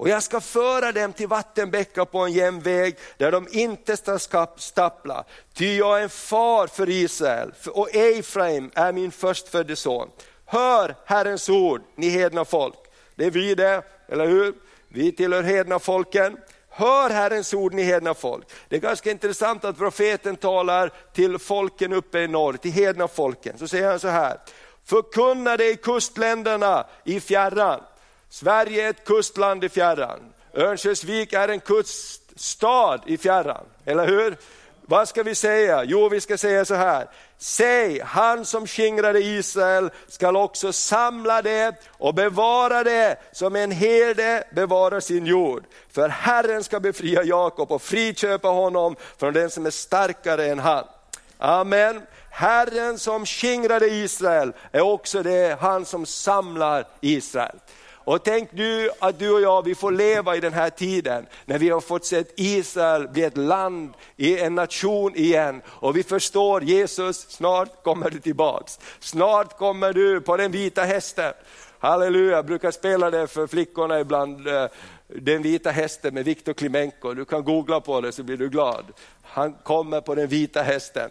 Och 0.00 0.08
jag 0.08 0.22
ska 0.22 0.40
föra 0.40 0.92
dem 0.92 1.12
till 1.12 1.28
vattenbäckar 1.28 2.04
på 2.04 2.18
en 2.18 2.32
jämn 2.32 2.60
väg 2.60 2.96
där 3.16 3.32
de 3.32 3.48
inte 3.50 4.18
ska 4.18 4.46
stappla. 4.56 5.24
Ty 5.54 5.76
jag 5.76 5.98
är 5.98 6.02
en 6.02 6.08
far 6.08 6.66
för 6.66 6.88
Israel 6.88 7.52
och 7.66 7.94
Efraim 7.94 8.70
är 8.74 8.92
min 8.92 9.10
förstfödde 9.10 9.76
son. 9.76 10.08
Hör 10.44 10.94
Herrens 11.04 11.48
ord, 11.48 11.82
ni 11.94 12.08
hedna 12.08 12.44
folk. 12.44 12.74
Det 13.14 13.24
är 13.24 13.30
vi 13.30 13.54
det, 13.54 13.82
eller 14.08 14.26
hur? 14.26 14.54
Vi 14.88 15.12
tillhör 15.12 15.42
hedna 15.42 15.78
folken. 15.78 16.36
Hör 16.68 17.10
Herrens 17.10 17.54
ord 17.54 17.74
ni 17.74 17.82
hedna 17.82 18.14
folk. 18.14 18.46
Det 18.68 18.76
är 18.76 18.80
ganska 18.80 19.10
intressant 19.10 19.64
att 19.64 19.78
profeten 19.78 20.36
talar 20.36 20.92
till 21.12 21.38
folken 21.38 21.92
uppe 21.92 22.18
i 22.18 22.28
norr, 22.28 22.52
till 22.52 22.72
hedna 22.72 23.08
folken. 23.08 23.58
Så 23.58 23.68
säger 23.68 23.90
han 23.90 24.00
så 24.00 24.08
här, 24.08 24.38
förkunna 24.84 25.56
det 25.56 25.70
i 25.70 25.76
kustländerna 25.76 26.86
i 27.04 27.20
fjärran. 27.20 27.80
Sverige 28.30 28.86
är 28.86 28.90
ett 28.90 29.04
kustland 29.04 29.64
i 29.64 29.68
fjärran. 29.68 30.20
Örnsköldsvik 30.54 31.32
är 31.32 31.48
en 31.48 31.60
kuststad 31.60 33.00
i 33.06 33.18
fjärran, 33.18 33.64
eller 33.84 34.06
hur? 34.06 34.36
Vad 34.82 35.08
ska 35.08 35.22
vi 35.22 35.34
säga? 35.34 35.84
Jo, 35.84 36.08
vi 36.08 36.20
ska 36.20 36.38
säga 36.38 36.64
så 36.64 36.74
här. 36.74 37.08
Säg, 37.38 38.00
han 38.00 38.44
som 38.44 38.66
skingrade 38.66 39.20
Israel 39.20 39.90
skall 40.08 40.36
också 40.36 40.72
samla 40.72 41.42
det 41.42 41.74
och 41.88 42.14
bevara 42.14 42.84
det 42.84 43.16
som 43.32 43.56
en 43.56 43.70
herde 43.70 44.44
bevarar 44.54 45.00
sin 45.00 45.26
jord. 45.26 45.64
För 45.90 46.08
Herren 46.08 46.64
ska 46.64 46.80
befria 46.80 47.22
Jakob 47.22 47.72
och 47.72 47.82
friköpa 47.82 48.48
honom 48.48 48.96
från 49.18 49.32
den 49.32 49.50
som 49.50 49.66
är 49.66 49.70
starkare 49.70 50.46
än 50.46 50.58
han. 50.58 50.84
Amen. 51.38 52.02
Herren 52.30 52.98
som 52.98 53.26
skingrade 53.26 53.86
Israel 53.86 54.52
är 54.72 54.80
också 54.80 55.22
det 55.22 55.60
han 55.60 55.84
som 55.84 56.06
samlar 56.06 56.86
Israel. 57.00 57.56
Och 58.10 58.24
tänk 58.24 58.52
nu 58.52 58.90
att 58.98 59.18
du 59.18 59.30
och 59.30 59.40
jag 59.40 59.64
vi 59.64 59.74
får 59.74 59.92
leva 59.92 60.36
i 60.36 60.40
den 60.40 60.52
här 60.52 60.70
tiden 60.70 61.26
när 61.44 61.58
vi 61.58 61.70
har 61.70 61.80
fått 61.80 62.04
se 62.04 62.24
Israel 62.36 63.08
bli 63.08 63.22
ett 63.22 63.36
land, 63.36 63.94
en 64.16 64.54
nation 64.54 65.16
igen. 65.16 65.62
Och 65.66 65.96
vi 65.96 66.02
förstår 66.02 66.62
Jesus, 66.62 67.30
snart 67.30 67.82
kommer 67.82 68.10
du 68.10 68.20
tillbaks. 68.20 68.78
Snart 69.00 69.58
kommer 69.58 69.92
du 69.92 70.20
på 70.20 70.36
den 70.36 70.52
vita 70.52 70.82
hästen. 70.82 71.32
Halleluja, 71.78 72.36
jag 72.36 72.46
brukar 72.46 72.70
spela 72.70 73.10
det 73.10 73.26
för 73.26 73.46
flickorna 73.46 74.00
ibland. 74.00 74.48
Eh, 74.48 74.66
den 75.06 75.42
vita 75.42 75.70
hästen 75.70 76.14
med 76.14 76.24
Viktor 76.24 76.52
Klimenko, 76.52 77.14
du 77.14 77.24
kan 77.24 77.44
googla 77.44 77.80
på 77.80 78.00
det 78.00 78.12
så 78.12 78.22
blir 78.22 78.36
du 78.36 78.48
glad. 78.48 78.84
Han 79.22 79.52
kommer 79.52 80.00
på 80.00 80.14
den 80.14 80.28
vita 80.28 80.62
hästen. 80.62 81.10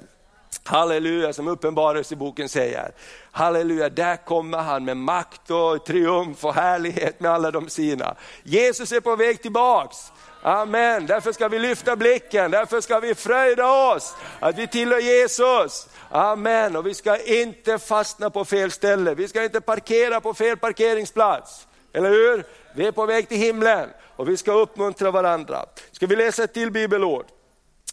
Halleluja, 0.64 1.34
som 1.34 1.48
Uppenbarelseboken 1.48 2.50
säger. 2.50 2.92
Halleluja, 3.32 3.90
där 3.90 4.26
kommer 4.26 4.58
han 4.58 4.86
med 4.86 4.98
makt 4.98 5.52
och 5.52 5.86
triumf 5.86 6.46
och 6.46 6.54
härlighet 6.54 7.20
med 7.20 7.32
alla 7.32 7.52
de 7.52 7.70
sina. 7.70 8.16
Jesus 8.44 8.92
är 8.92 9.00
på 9.00 9.16
väg 9.16 9.42
tillbaks. 9.42 9.98
Amen, 10.42 11.06
därför 11.06 11.32
ska 11.32 11.48
vi 11.48 11.60
lyfta 11.60 11.96
blicken, 11.96 12.52
därför 12.52 12.82
ska 12.82 13.00
vi 13.00 13.16
fröjda 13.16 13.94
oss 13.94 14.16
att 14.40 14.58
vi 14.58 14.68
tillhör 14.68 15.00
Jesus. 15.00 15.88
Amen, 16.10 16.76
och 16.76 16.88
vi 16.88 16.94
ska 16.94 17.18
inte 17.18 17.78
fastna 17.78 18.30
på 18.30 18.46
fel 18.46 18.72
ställe, 18.72 19.14
vi 19.14 19.28
ska 19.28 19.44
inte 19.44 19.62
parkera 19.62 20.22
på 20.22 20.34
fel 20.34 20.58
parkeringsplats. 20.58 21.68
Eller 21.94 22.10
hur? 22.10 22.44
Vi 22.76 22.88
är 22.88 22.92
på 22.92 23.06
väg 23.06 23.30
till 23.30 23.38
himlen 23.38 23.90
och 24.16 24.30
vi 24.30 24.38
ska 24.38 24.52
uppmuntra 24.52 25.12
varandra. 25.12 25.66
Ska 25.92 26.08
vi 26.08 26.16
läsa 26.16 26.44
ett 26.44 26.54
till 26.54 26.72
bibelord? 26.72 27.26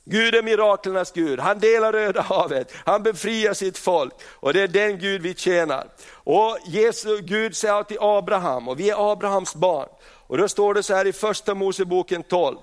Gud 0.09 0.35
är 0.35 0.43
miraklernas 0.43 1.13
Gud, 1.13 1.41
han 1.41 1.59
delar 1.59 1.93
Röda 1.93 2.23
havet, 2.23 2.73
han 2.85 3.03
befriar 3.03 3.55
sitt 3.55 3.79
folk 3.79 4.15
och 4.23 4.53
det 4.53 4.61
är 4.61 4.69
den 4.69 4.99
Gud 4.99 5.23
vi 5.23 5.35
tjänar. 5.35 5.87
Och 6.09 6.59
Jesus, 6.67 7.21
Gud 7.21 7.57
säger 7.57 7.83
till 7.83 7.99
Abraham, 8.01 8.69
och 8.69 8.81
vi 8.81 8.91
är 8.91 9.13
Abrahams 9.13 9.55
barn, 9.55 9.89
och 10.03 10.39
då 10.39 10.49
står 10.49 10.75
det 10.75 10.83
så 10.83 10.95
här 10.95 11.07
i 11.07 11.13
första 11.13 11.55
Moseboken 11.55 12.23
12. 12.23 12.59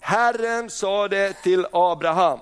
Herren 0.00 0.70
sa 0.70 1.08
det 1.08 1.32
till 1.42 1.66
Abraham, 1.72 2.38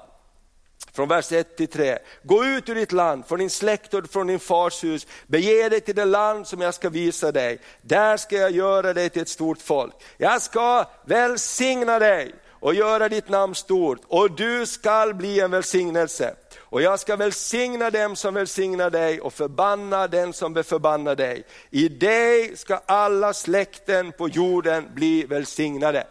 från 0.92 1.08
vers 1.08 1.32
1 1.32 1.56
till 1.56 1.68
3. 1.68 1.99
Gå 2.23 2.44
ut 2.44 2.68
ur 2.68 2.75
ditt 2.75 2.92
land, 2.92 3.26
från 3.26 3.38
din 3.38 3.50
släkt 3.50 3.94
och 3.94 4.11
från 4.11 4.26
din 4.26 4.40
fars 4.40 4.84
hus, 4.84 5.06
bege 5.26 5.68
dig 5.68 5.80
till 5.80 5.94
det 5.94 6.04
land 6.04 6.46
som 6.46 6.61
jag 6.61 6.75
ska 6.75 6.88
visa 6.88 7.32
dig. 7.32 7.58
Där 7.82 8.16
ska 8.16 8.37
jag 8.37 8.50
göra 8.50 8.92
dig 8.92 9.11
till 9.11 9.23
ett 9.23 9.28
stort 9.28 9.62
folk. 9.62 9.94
Jag 10.16 10.42
ska 10.42 10.84
välsigna 11.04 11.99
dig 11.99 12.34
och 12.64 12.75
göra 12.75 13.09
ditt 13.09 13.28
namn 13.28 13.54
stort 13.54 14.00
och 14.09 14.30
du 14.30 14.66
skall 14.66 15.14
bli 15.14 15.40
en 15.40 15.50
välsignelse. 15.50 16.35
Och 16.61 16.83
jag 16.83 17.00
ska 17.00 17.16
välsigna 17.16 17.90
dem 17.90 18.16
som 18.16 18.35
välsignar 18.35 18.90
dig 18.90 19.21
och 19.21 19.33
förbanna 19.33 20.09
den 20.09 20.33
som 20.33 20.54
förbannar 20.54 21.14
dig. 21.14 21.44
I 21.71 21.88
dig 21.88 22.56
ska 22.56 22.80
alla 22.87 23.33
släkten 23.33 24.12
på 24.12 24.28
jorden 24.28 24.88
bli 24.94 25.25
välsignade. 25.25 26.06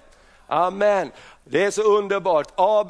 Amen. 0.48 1.12
Det 1.44 1.64
är 1.64 1.72
så 1.72 1.98
underbart, 1.98 2.48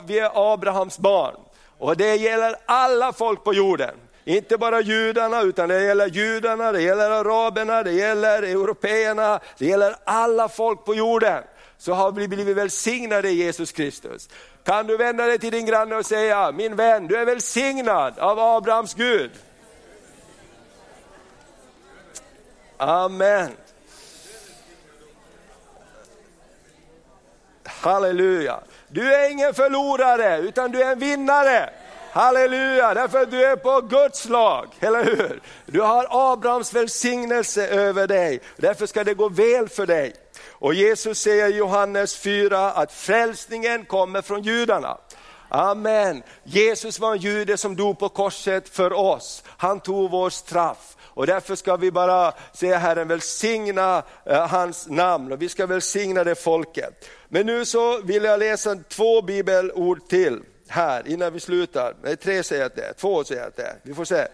vi 0.08 0.20
är 0.20 0.54
Abrahams 0.54 1.00
barn 1.00 1.36
och 1.78 1.98
det 1.98 2.16
gäller 2.16 2.56
alla 2.66 3.14
folk 3.14 3.44
på 3.44 3.54
jorden. 3.54 3.96
Inte 4.26 4.58
bara 4.58 4.82
judarna, 4.82 5.42
utan 5.42 5.70
det 5.70 5.84
gäller 5.84 6.08
judarna, 6.08 6.72
det 6.72 6.82
gäller 6.82 7.12
araberna, 7.12 7.84
det 7.84 7.92
gäller 7.92 8.44
européerna, 8.44 9.40
det 9.58 9.66
gäller 9.66 9.96
alla 10.04 10.50
folk 10.50 10.86
på 10.86 10.96
jorden 10.96 11.44
så 11.84 11.94
har 11.94 12.12
vi 12.12 12.28
blivit 12.28 12.58
välsignade 12.58 13.30
i 13.30 13.34
Jesus 13.34 13.72
Kristus. 13.72 14.30
Kan 14.64 14.88
du 14.88 14.98
vända 14.98 15.26
dig 15.26 15.40
till 15.40 15.52
din 15.52 15.66
granne 15.66 15.96
och 15.96 16.06
säga, 16.06 16.52
min 16.52 16.76
vän 16.76 17.08
du 17.08 17.18
är 17.18 17.26
välsignad 17.26 18.20
av 18.20 18.40
Abrahams 18.40 18.94
Gud. 18.94 19.32
Amen. 22.78 23.52
Halleluja. 27.64 28.60
Du 28.88 29.14
är 29.14 29.30
ingen 29.32 29.54
förlorare 29.54 30.40
utan 30.40 30.72
du 30.72 30.84
är 30.84 30.92
en 30.92 31.00
vinnare. 31.00 31.70
Halleluja, 32.12 32.94
därför 32.94 33.22
att 33.22 33.32
du 33.32 33.46
är 33.46 33.56
på 33.56 33.82
Guds 33.82 34.30
lag, 34.30 34.68
eller 34.80 35.04
hur? 35.04 35.42
Du 35.66 35.82
har 35.82 36.08
Abrahams 36.34 36.74
välsignelse 36.74 37.68
över 37.68 38.08
dig, 38.08 38.42
därför 38.58 38.86
ska 38.86 39.04
det 39.04 39.14
gå 39.14 39.30
väl 39.30 39.70
för 39.70 39.86
dig. 39.86 40.23
Och 40.64 40.74
Jesus 40.74 41.20
säger 41.20 41.50
i 41.50 41.58
Johannes 41.58 42.18
4 42.18 42.72
att 42.72 42.92
frälsningen 42.92 43.86
kommer 43.86 44.22
från 44.22 44.44
judarna. 44.44 44.98
Amen. 45.50 46.24
Jesus 46.44 47.00
var 47.00 47.12
en 47.12 47.22
jude 47.22 47.58
som 47.58 47.76
dog 47.76 48.00
på 48.00 48.10
korset 48.10 48.70
för 48.70 48.94
oss. 48.94 49.44
Han 49.48 49.80
tog 49.80 50.12
vår 50.12 50.30
straff. 50.30 50.98
Och 51.02 51.28
därför 51.28 51.56
ska 51.56 51.76
vi 51.76 51.92
bara 51.92 52.34
säga 52.54 52.78
Herren 52.78 53.08
välsigna 53.08 54.04
eh, 54.26 54.48
hans 54.48 54.88
namn 54.88 55.32
och 55.32 55.42
vi 55.42 55.50
ska 55.50 55.66
välsigna 55.66 56.24
det 56.24 56.36
folket. 56.36 57.10
Men 57.28 57.46
nu 57.46 57.66
så 57.66 58.02
vill 58.02 58.24
jag 58.24 58.40
läsa 58.40 58.76
två 58.76 59.22
bibelord 59.22 60.08
till 60.08 60.42
här 60.68 61.08
innan 61.08 61.34
vi 61.34 61.40
slutar. 61.40 61.96
Nej, 62.04 62.16
tre 62.16 62.44
säger 62.44 62.62
jag 62.62 62.68
att 62.68 62.76
det 62.76 62.86
är, 62.86 62.94
två 62.94 63.24
säger 63.24 63.42
jag 63.42 63.48
att 63.48 63.56
det 63.56 63.64
är. 63.64 63.76
Vi 63.84 63.94
får 63.94 64.06
se. 64.06 64.28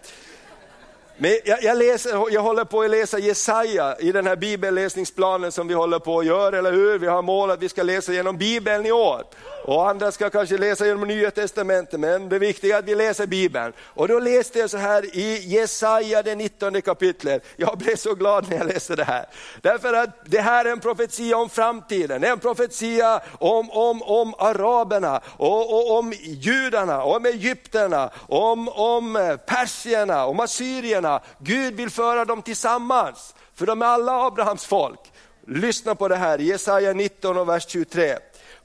Men 1.22 1.38
jag, 1.46 1.64
jag, 1.64 1.78
läser, 1.78 2.32
jag 2.32 2.42
håller 2.42 2.66
på 2.66 2.82
att 2.82 2.90
läsa 2.90 3.20
Jesaja 3.20 3.96
i 4.00 4.12
den 4.12 4.28
här 4.28 4.36
bibelläsningsplanen 4.36 5.52
som 5.52 5.68
vi 5.68 5.74
håller 5.74 6.00
på 6.00 6.20
att 6.20 6.26
göra, 6.26 6.58
eller 6.58 6.72
hur? 6.72 7.00
Vi 7.00 7.08
har 7.08 7.22
mål 7.22 7.52
att 7.52 7.62
vi 7.62 7.70
ska 7.70 7.84
läsa 7.84 8.14
genom 8.14 8.38
bibeln 8.38 8.86
i 8.86 8.92
år. 8.92 9.24
Och 9.64 9.90
andra 9.90 10.12
ska 10.12 10.30
kanske 10.30 10.58
läsa 10.58 10.86
genom 10.86 11.08
nya 11.08 11.32
testamentet, 11.32 12.00
men 12.00 12.30
det 12.30 12.40
viktiga 12.40 12.76
är 12.76 12.80
att 12.80 12.86
vi 12.86 12.96
läser 12.96 13.28
bibeln. 13.28 13.74
Och 13.80 14.08
då 14.08 14.20
läste 14.20 14.60
jag 14.60 14.70
så 14.70 14.78
här 14.78 15.16
i 15.18 15.48
Jesaja 15.48 16.24
det 16.24 16.36
19 16.36 16.82
kapitlet, 16.82 17.44
jag 17.56 17.78
blev 17.78 17.96
så 17.96 18.16
glad 18.16 18.50
när 18.50 18.58
jag 18.58 18.68
läste 18.68 18.96
det 18.96 19.04
här. 19.04 19.26
Därför 19.62 19.94
att 19.94 20.10
det 20.26 20.42
här 20.42 20.66
är 20.66 20.72
en 20.72 20.80
profetia 20.80 21.38
om 21.38 21.50
framtiden, 21.50 22.24
en 22.24 22.40
profetia 22.40 23.22
om, 23.40 23.72
om, 23.72 24.04
om 24.04 24.34
araberna, 24.38 25.22
och, 25.38 25.74
och 25.74 25.98
om 25.98 26.14
judarna, 26.24 27.04
om 27.04 27.26
egypterna, 27.26 28.10
om, 28.28 28.70
om 28.70 29.16
eh, 29.16 29.36
persierna, 29.36 30.26
om 30.26 30.40
assyrierna. 30.40 31.09
Gud 31.40 31.74
vill 31.74 31.90
föra 31.90 32.26
dem 32.26 32.42
tillsammans, 32.42 33.36
för 33.56 33.66
de 33.66 33.82
är 33.82 33.86
alla 33.86 34.12
Abrahams 34.28 34.66
folk. 34.66 35.00
Lyssna 35.48 35.96
på 35.96 36.08
det 36.08 36.16
här, 36.16 36.40
Jesaja 36.40 36.94
19 36.94 37.38
och 37.38 37.50
vers 37.50 37.66
23. 37.68 38.18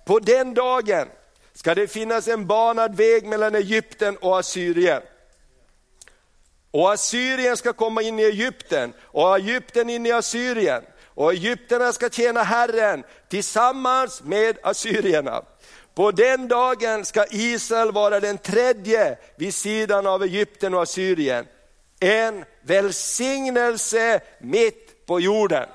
På 0.05 0.19
den 0.19 0.55
dagen 0.55 1.09
ska 1.55 1.75
det 1.75 1.87
finnas 1.87 2.29
en 2.29 2.47
banad 2.47 2.97
väg 2.97 3.27
mellan 3.27 3.55
Egypten 3.55 4.17
och 4.17 4.39
Assyrien. 4.39 5.03
Och 6.71 6.93
Assyrien 6.93 7.57
ska 7.57 7.73
komma 7.73 8.03
in 8.03 8.19
i 8.19 8.23
Egypten 8.23 8.93
och 9.03 9.37
Egypten 9.37 9.91
in 9.91 10.07
i 10.07 10.13
Assyrien. 10.13 10.83
Och 11.15 11.33
Egypterna 11.33 11.93
ska 11.93 12.11
tjäna 12.11 12.43
Herren 12.43 13.05
tillsammans 13.29 14.23
med 14.23 14.59
assyrierna. 14.63 15.43
På 15.95 16.11
den 16.11 16.49
dagen 16.49 17.05
ska 17.05 17.25
Israel 17.31 17.93
vara 17.93 18.21
den 18.21 18.39
tredje 18.39 19.19
vid 19.37 19.55
sidan 19.55 20.07
av 20.07 20.23
Egypten 20.23 20.75
och 20.75 20.83
Assyrien. 20.83 21.47
En 22.05 22.45
välsignelse 22.61 24.21
mitt 24.39 25.07
på 25.07 25.21
jorden. 25.21 25.67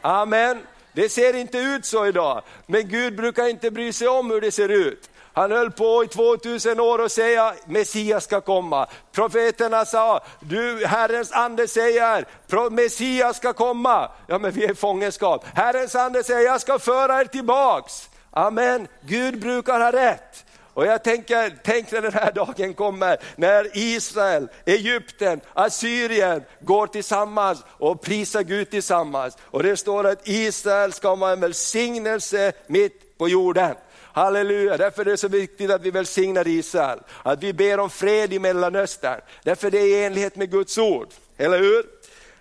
Amen. 0.00 0.66
Det 0.92 1.08
ser 1.08 1.36
inte 1.36 1.58
ut 1.58 1.86
så 1.86 2.06
idag, 2.06 2.42
men 2.66 2.88
Gud 2.88 3.16
brukar 3.16 3.48
inte 3.48 3.70
bry 3.70 3.92
sig 3.92 4.08
om 4.08 4.30
hur 4.30 4.40
det 4.40 4.52
ser 4.52 4.68
ut. 4.68 5.10
Han 5.32 5.52
höll 5.52 5.70
på 5.70 6.04
i 6.04 6.08
2000 6.08 6.80
år 6.80 6.98
och 6.98 7.10
säga 7.12 7.54
Messias 7.66 8.24
ska 8.24 8.40
komma. 8.40 8.86
Profeterna 9.12 9.84
sa, 9.84 10.24
du 10.40 10.86
Herrens 10.86 11.32
ande 11.32 11.68
säger, 11.68 12.24
Messias 12.70 13.36
ska 13.36 13.52
komma. 13.52 14.10
Ja 14.26 14.38
men 14.38 14.50
vi 14.50 14.64
är 14.64 14.70
i 14.70 14.74
fångenskap. 14.74 15.44
Herrens 15.54 15.94
ande 15.94 16.24
säger, 16.24 16.40
jag 16.40 16.60
ska 16.60 16.78
föra 16.78 17.20
er 17.20 17.24
tillbaks. 17.24 18.10
Amen, 18.30 18.88
Gud 19.00 19.40
brukar 19.40 19.80
ha 19.80 19.92
rätt. 19.92 20.44
Och 20.74 20.86
jag 20.86 21.04
tänker, 21.04 21.56
tänk 21.64 21.92
när 21.92 22.02
den 22.02 22.12
här 22.12 22.32
dagen 22.32 22.74
kommer, 22.74 23.16
när 23.36 23.70
Israel, 23.72 24.48
Egypten, 24.64 25.40
Assyrien 25.52 26.44
går 26.60 26.86
tillsammans 26.86 27.64
och 27.68 28.00
prisar 28.02 28.42
Gud 28.42 28.70
tillsammans. 28.70 29.36
Och 29.42 29.62
det 29.62 29.76
står 29.76 30.06
att 30.06 30.28
Israel 30.28 30.92
ska 30.92 31.14
vara 31.14 31.32
en 31.32 31.40
välsignelse 31.40 32.52
mitt 32.66 33.18
på 33.18 33.28
jorden. 33.28 33.74
Halleluja, 34.12 34.76
därför 34.76 35.00
är 35.00 35.10
det 35.10 35.16
så 35.16 35.28
viktigt 35.28 35.70
att 35.70 35.82
vi 35.82 35.90
välsignar 35.90 36.48
Israel. 36.48 36.98
Att 37.22 37.42
vi 37.42 37.52
ber 37.52 37.80
om 37.80 37.90
fred 37.90 38.32
i 38.32 38.38
Mellanöstern. 38.38 39.20
Därför 39.42 39.70
det 39.70 39.78
är 39.78 39.86
i 39.86 40.04
enlighet 40.04 40.36
med 40.36 40.50
Guds 40.50 40.78
ord, 40.78 41.08
eller 41.36 41.58
hur? 41.58 41.84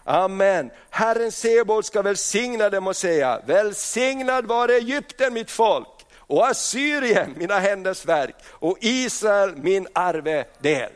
Amen. 0.04 0.70
Herren 0.90 1.32
Sebot 1.32 1.86
ska 1.86 2.02
välsigna 2.02 2.70
dem 2.70 2.88
och 2.88 2.96
säga, 2.96 3.42
välsignad 3.46 4.46
var 4.46 4.70
Egypten 4.70 5.34
mitt 5.34 5.52
folk 5.52 5.88
och 6.34 6.48
Assyrien 6.48 7.34
mina 7.38 7.60
händers 7.60 8.06
verk 8.06 8.36
och 8.50 8.78
Israel 8.82 9.56
min 9.56 9.88
arvedel. 9.94 10.90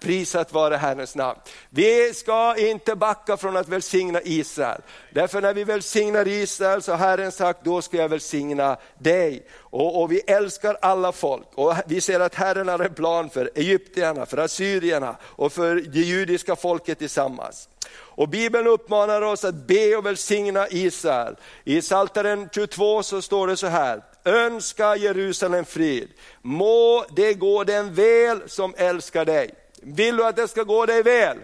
Prisat 0.00 0.52
vare 0.52 0.76
Herrens 0.76 1.14
namn. 1.14 1.40
Vi 1.70 2.14
ska 2.14 2.56
inte 2.56 2.96
backa 2.96 3.36
från 3.36 3.56
att 3.56 3.68
välsigna 3.68 4.20
Israel. 4.22 4.80
Därför 5.10 5.40
när 5.40 5.54
vi 5.54 5.64
välsignar 5.64 6.28
Israel 6.28 6.82
så 6.82 6.92
har 6.92 6.98
Herren 6.98 7.32
sagt, 7.32 7.64
då 7.64 7.82
ska 7.82 7.96
jag 7.96 8.08
välsigna 8.08 8.76
dig. 8.98 9.46
Och, 9.58 10.02
och, 10.02 10.12
vi 10.12 10.20
älskar 10.20 10.78
alla 10.82 11.12
folk 11.12 11.46
och 11.54 11.74
vi 11.86 12.00
ser 12.00 12.20
att 12.20 12.34
Herren 12.34 12.68
har 12.68 12.78
en 12.78 12.94
plan 12.94 13.30
för 13.30 13.50
egyptierna, 13.54 14.26
för 14.26 14.38
assyrierna 14.38 15.16
och 15.22 15.52
för 15.52 15.74
det 15.74 16.00
judiska 16.00 16.56
folket 16.56 16.98
tillsammans. 16.98 17.68
Och 17.96 18.28
Bibeln 18.28 18.66
uppmanar 18.66 19.22
oss 19.22 19.44
att 19.44 19.54
be 19.54 19.96
och 19.96 20.06
välsigna 20.06 20.68
Israel. 20.68 21.36
I 21.64 21.80
Psaltaren 21.80 22.48
22 22.52 23.02
så 23.02 23.22
står 23.22 23.46
det 23.46 23.56
så 23.56 23.66
här, 23.66 24.02
önska 24.24 24.96
Jerusalem 24.96 25.64
frid, 25.64 26.08
må 26.42 27.04
det 27.10 27.34
gå 27.34 27.64
den 27.64 27.94
väl 27.94 28.48
som 28.48 28.74
älskar 28.76 29.24
dig. 29.24 29.54
Vill 29.82 30.16
du 30.16 30.24
att 30.24 30.36
det 30.36 30.48
ska 30.48 30.62
gå 30.62 30.86
dig 30.86 31.02
väl? 31.02 31.38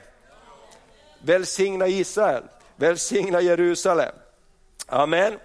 Välsigna 1.23 1.87
Israel, 1.87 2.43
välsigna 2.77 3.41
Jerusalem. 3.41 4.15
Amen. 4.87 5.39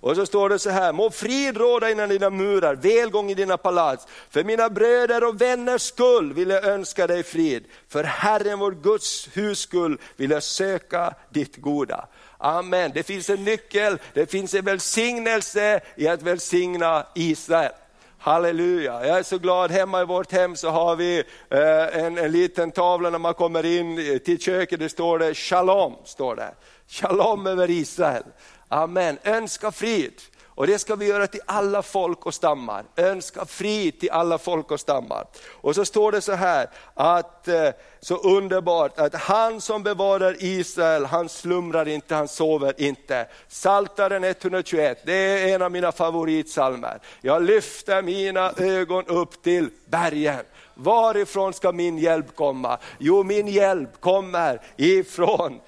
Och 0.00 0.16
så 0.16 0.26
står 0.26 0.48
det 0.48 0.58
så 0.58 0.70
här, 0.70 0.92
må 0.92 1.10
frid 1.10 1.56
råda 1.56 1.90
inom 1.90 2.08
dina 2.08 2.30
murar, 2.30 2.74
välgång 2.74 3.30
i 3.30 3.34
dina 3.34 3.56
palats. 3.56 4.06
För 4.30 4.44
mina 4.44 4.70
bröder 4.70 5.24
och 5.24 5.40
vänners 5.40 5.82
skull 5.82 6.32
vill 6.32 6.50
jag 6.50 6.64
önska 6.64 7.06
dig 7.06 7.22
frid. 7.22 7.64
För 7.88 8.04
Herren 8.04 8.58
vår 8.58 8.72
Guds 8.72 9.28
hus 9.32 9.58
skull 9.58 9.98
vill 10.16 10.30
jag 10.30 10.42
söka 10.42 11.14
ditt 11.30 11.56
goda. 11.56 12.08
Amen. 12.38 12.90
Det 12.94 13.02
finns 13.02 13.30
en 13.30 13.44
nyckel, 13.44 13.98
det 14.14 14.30
finns 14.30 14.54
en 14.54 14.64
välsignelse 14.64 15.80
i 15.96 16.08
att 16.08 16.22
välsigna 16.22 17.06
Israel. 17.14 17.72
Halleluja, 18.18 19.06
jag 19.06 19.18
är 19.18 19.22
så 19.22 19.38
glad, 19.38 19.70
hemma 19.70 20.02
i 20.02 20.04
vårt 20.04 20.32
hem 20.32 20.56
så 20.56 20.68
har 20.68 20.96
vi 20.96 21.18
eh, 21.50 22.04
en, 22.04 22.18
en 22.18 22.32
liten 22.32 22.70
tavla 22.70 23.10
när 23.10 23.18
man 23.18 23.34
kommer 23.34 23.66
in 23.66 24.20
till 24.24 24.40
köket, 24.40 24.80
det 24.80 24.88
står 24.88 25.18
det 25.18 25.34
Shalom. 25.34 25.96
Står 26.04 26.36
det. 26.36 26.54
Shalom 26.88 27.46
över 27.46 27.70
Israel. 27.70 28.22
Amen, 28.72 29.18
önska 29.24 29.72
frid. 29.72 30.12
Och 30.44 30.66
det 30.66 30.78
ska 30.78 30.94
vi 30.94 31.06
göra 31.06 31.26
till 31.26 31.40
alla 31.46 31.82
folk 31.82 32.26
och 32.26 32.34
stammar. 32.34 32.84
Önska 32.96 33.44
frid 33.44 34.00
till 34.00 34.10
alla 34.10 34.38
folk 34.38 34.70
och 34.70 34.80
stammar. 34.80 35.26
Och 35.50 35.74
så 35.74 35.84
står 35.84 36.12
det 36.12 36.20
så 36.20 36.32
här, 36.32 36.68
att 36.94 37.48
eh, 37.48 37.68
så 38.00 38.16
underbart 38.16 38.98
att 38.98 39.14
han 39.14 39.60
som 39.60 39.82
bevarar 39.82 40.36
Israel, 40.38 41.04
han 41.04 41.28
slumrar 41.28 41.88
inte, 41.88 42.14
han 42.14 42.28
sover 42.28 42.74
inte. 42.76 43.26
Saltaren 43.48 44.24
121, 44.24 45.02
det 45.04 45.12
är 45.12 45.54
en 45.54 45.62
av 45.62 45.72
mina 45.72 45.92
favoritsalmer. 45.92 46.98
Jag 47.20 47.42
lyfter 47.42 48.02
mina 48.02 48.52
ögon 48.56 49.06
upp 49.06 49.42
till 49.42 49.70
bergen. 49.86 50.44
Varifrån 50.74 51.52
ska 51.52 51.72
min 51.72 51.98
hjälp 51.98 52.36
komma? 52.36 52.78
Jo, 52.98 53.22
min 53.22 53.48
hjälp 53.48 54.00
kommer 54.00 54.60
ifrån 54.76 55.60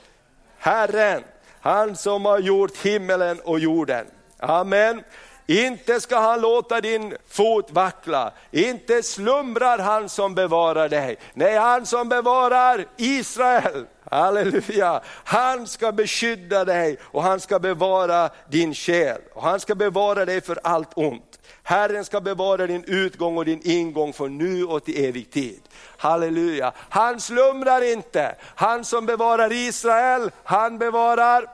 Herren, 0.59 1.23
han 1.63 1.97
som 1.97 2.25
har 2.25 2.39
gjort 2.39 2.77
himmelen 2.77 3.41
och 3.41 3.59
jorden. 3.59 4.07
Amen. 4.39 5.03
Inte 5.47 6.01
ska 6.01 6.19
han 6.19 6.41
låta 6.41 6.81
din 6.81 7.15
fot 7.29 7.71
vackla, 7.71 8.33
inte 8.51 9.03
slumrar 9.03 9.79
han 9.79 10.09
som 10.09 10.35
bevarar 10.35 10.89
dig. 10.89 11.17
Nej, 11.35 11.57
han 11.57 11.87
som 11.87 12.09
bevarar 12.09 12.87
Israel, 12.97 13.87
halleluja. 14.11 15.01
Han 15.25 15.67
ska 15.67 15.93
beskydda 15.93 16.65
dig 16.65 16.99
och 17.03 17.23
han 17.23 17.41
ska 17.41 17.59
bevara 17.59 18.31
din 18.49 18.75
själ. 18.75 19.21
Och 19.33 19.43
han 19.43 19.61
ska 19.61 19.75
bevara 19.75 20.25
dig 20.25 20.41
för 20.41 20.59
allt 20.63 20.91
ont. 20.95 21.39
Herren 21.63 22.05
ska 22.05 22.21
bevara 22.21 22.67
din 22.67 22.85
utgång 22.87 23.39
och 23.39 23.45
din 23.45 23.61
ingång 23.65 24.13
från 24.13 24.39
nu 24.39 24.65
och 24.65 24.85
till 24.85 25.05
evig 25.05 25.31
tid. 25.31 25.61
Halleluja. 25.97 26.73
Han 26.77 27.21
slumrar 27.21 27.93
inte, 27.93 28.35
han 28.55 28.85
som 28.85 29.07
bevarar 29.07 29.53
Israel, 29.53 30.31
han 30.45 30.79
bevarar 30.79 31.47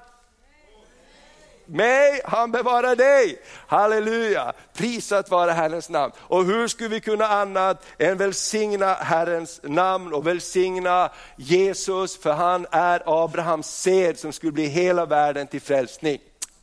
mig, 1.68 2.20
han 2.24 2.52
bevarar 2.52 2.96
dig. 2.96 3.38
Halleluja, 3.66 4.52
prisat 4.72 5.30
vare 5.30 5.50
Herrens 5.50 5.88
namn. 5.88 6.12
Och 6.18 6.44
hur 6.44 6.68
skulle 6.68 6.88
vi 6.88 7.00
kunna 7.00 7.26
annat 7.26 7.84
än 7.98 8.16
välsigna 8.16 8.94
Herrens 8.94 9.60
namn 9.62 10.12
och 10.12 10.26
välsigna 10.26 11.10
Jesus, 11.36 12.22
för 12.22 12.32
han 12.32 12.66
är 12.70 13.02
Abrahams 13.24 13.66
sed 13.66 14.18
som 14.18 14.32
skulle 14.32 14.52
bli 14.52 14.66
hela 14.66 15.06
världen 15.06 15.46
till 15.46 15.60
frälsning. 15.60 16.18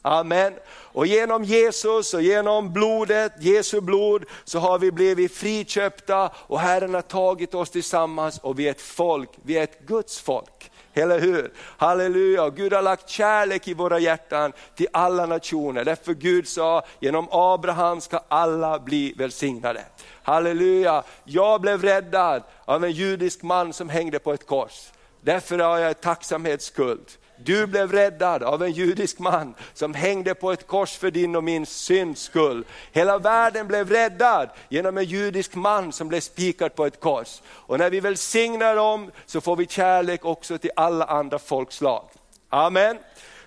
Amen. 0.06 0.54
Och 0.70 1.08
genom 1.08 1.44
Jesus 1.44 2.14
och 2.14 2.22
genom 2.22 2.74
blodet, 2.74 3.34
Jesu 3.40 3.82
blod, 3.82 4.26
så 4.44 4.60
har 4.60 4.80
vi 4.80 4.92
blivit 4.92 5.36
friköpta 5.36 6.32
och 6.36 6.60
Herren 6.60 6.94
har 6.94 7.02
tagit 7.02 7.56
oss 7.56 7.70
tillsammans 7.70 8.38
och 8.38 8.60
vi 8.60 8.68
är 8.68 8.72
ett 8.72 8.82
folk, 8.82 9.30
vi 9.44 9.58
är 9.58 9.64
ett 9.64 9.80
Guds 9.80 10.20
folk. 10.20 10.72
Eller 10.94 11.20
hur? 11.20 11.54
Halleluja, 11.58 12.50
Gud 12.50 12.74
har 12.74 12.82
lagt 12.82 13.10
kärlek 13.10 13.68
i 13.68 13.74
våra 13.74 14.00
hjärtan 14.00 14.54
till 14.76 14.88
alla 14.94 15.26
nationer. 15.26 15.86
Därför 15.86 16.14
Gud 16.14 16.48
sa, 16.48 16.86
genom 17.00 17.28
Abraham 17.32 18.02
ska 18.02 18.20
alla 18.28 18.80
bli 18.80 19.14
välsignade. 19.18 19.84
Halleluja, 20.24 21.04
jag 21.24 21.62
blev 21.62 21.82
räddad 21.82 22.44
av 22.66 22.84
en 22.84 22.92
judisk 22.92 23.44
man 23.44 23.74
som 23.74 23.90
hängde 23.90 24.20
på 24.20 24.34
ett 24.34 24.48
kors. 24.48 24.90
Därför 25.22 25.60
har 25.60 25.78
jag 25.78 26.02
tacksamhetsskuld. 26.02 27.18
Du 27.38 27.68
blev 27.68 27.92
räddad 27.92 28.44
av 28.44 28.64
en 28.64 28.72
judisk 28.72 29.20
man 29.20 29.56
som 29.74 29.94
hängde 29.94 30.36
på 30.36 30.52
ett 30.52 30.68
kors 30.68 30.98
för 30.98 31.12
din 31.12 31.36
och 31.36 31.44
min 31.44 31.66
synds 31.66 32.22
skull. 32.22 32.66
Hela 32.92 33.18
världen 33.18 33.68
blev 33.68 33.90
räddad 33.90 34.50
genom 34.70 34.98
en 34.98 35.04
judisk 35.04 35.56
man 35.56 35.92
som 35.92 36.08
blev 36.08 36.20
spikad 36.20 36.76
på 36.76 36.86
ett 36.86 37.00
kors. 37.00 37.42
Och 37.48 37.80
när 37.80 37.90
vi 37.90 38.00
välsignar 38.00 38.76
dem 38.76 39.12
så 39.26 39.42
får 39.42 39.56
vi 39.56 39.68
kärlek 39.68 40.26
också 40.26 40.58
till 40.58 40.72
alla 40.76 41.06
andra 41.06 41.40
folkslag. 41.40 42.10
Amen. 42.50 42.98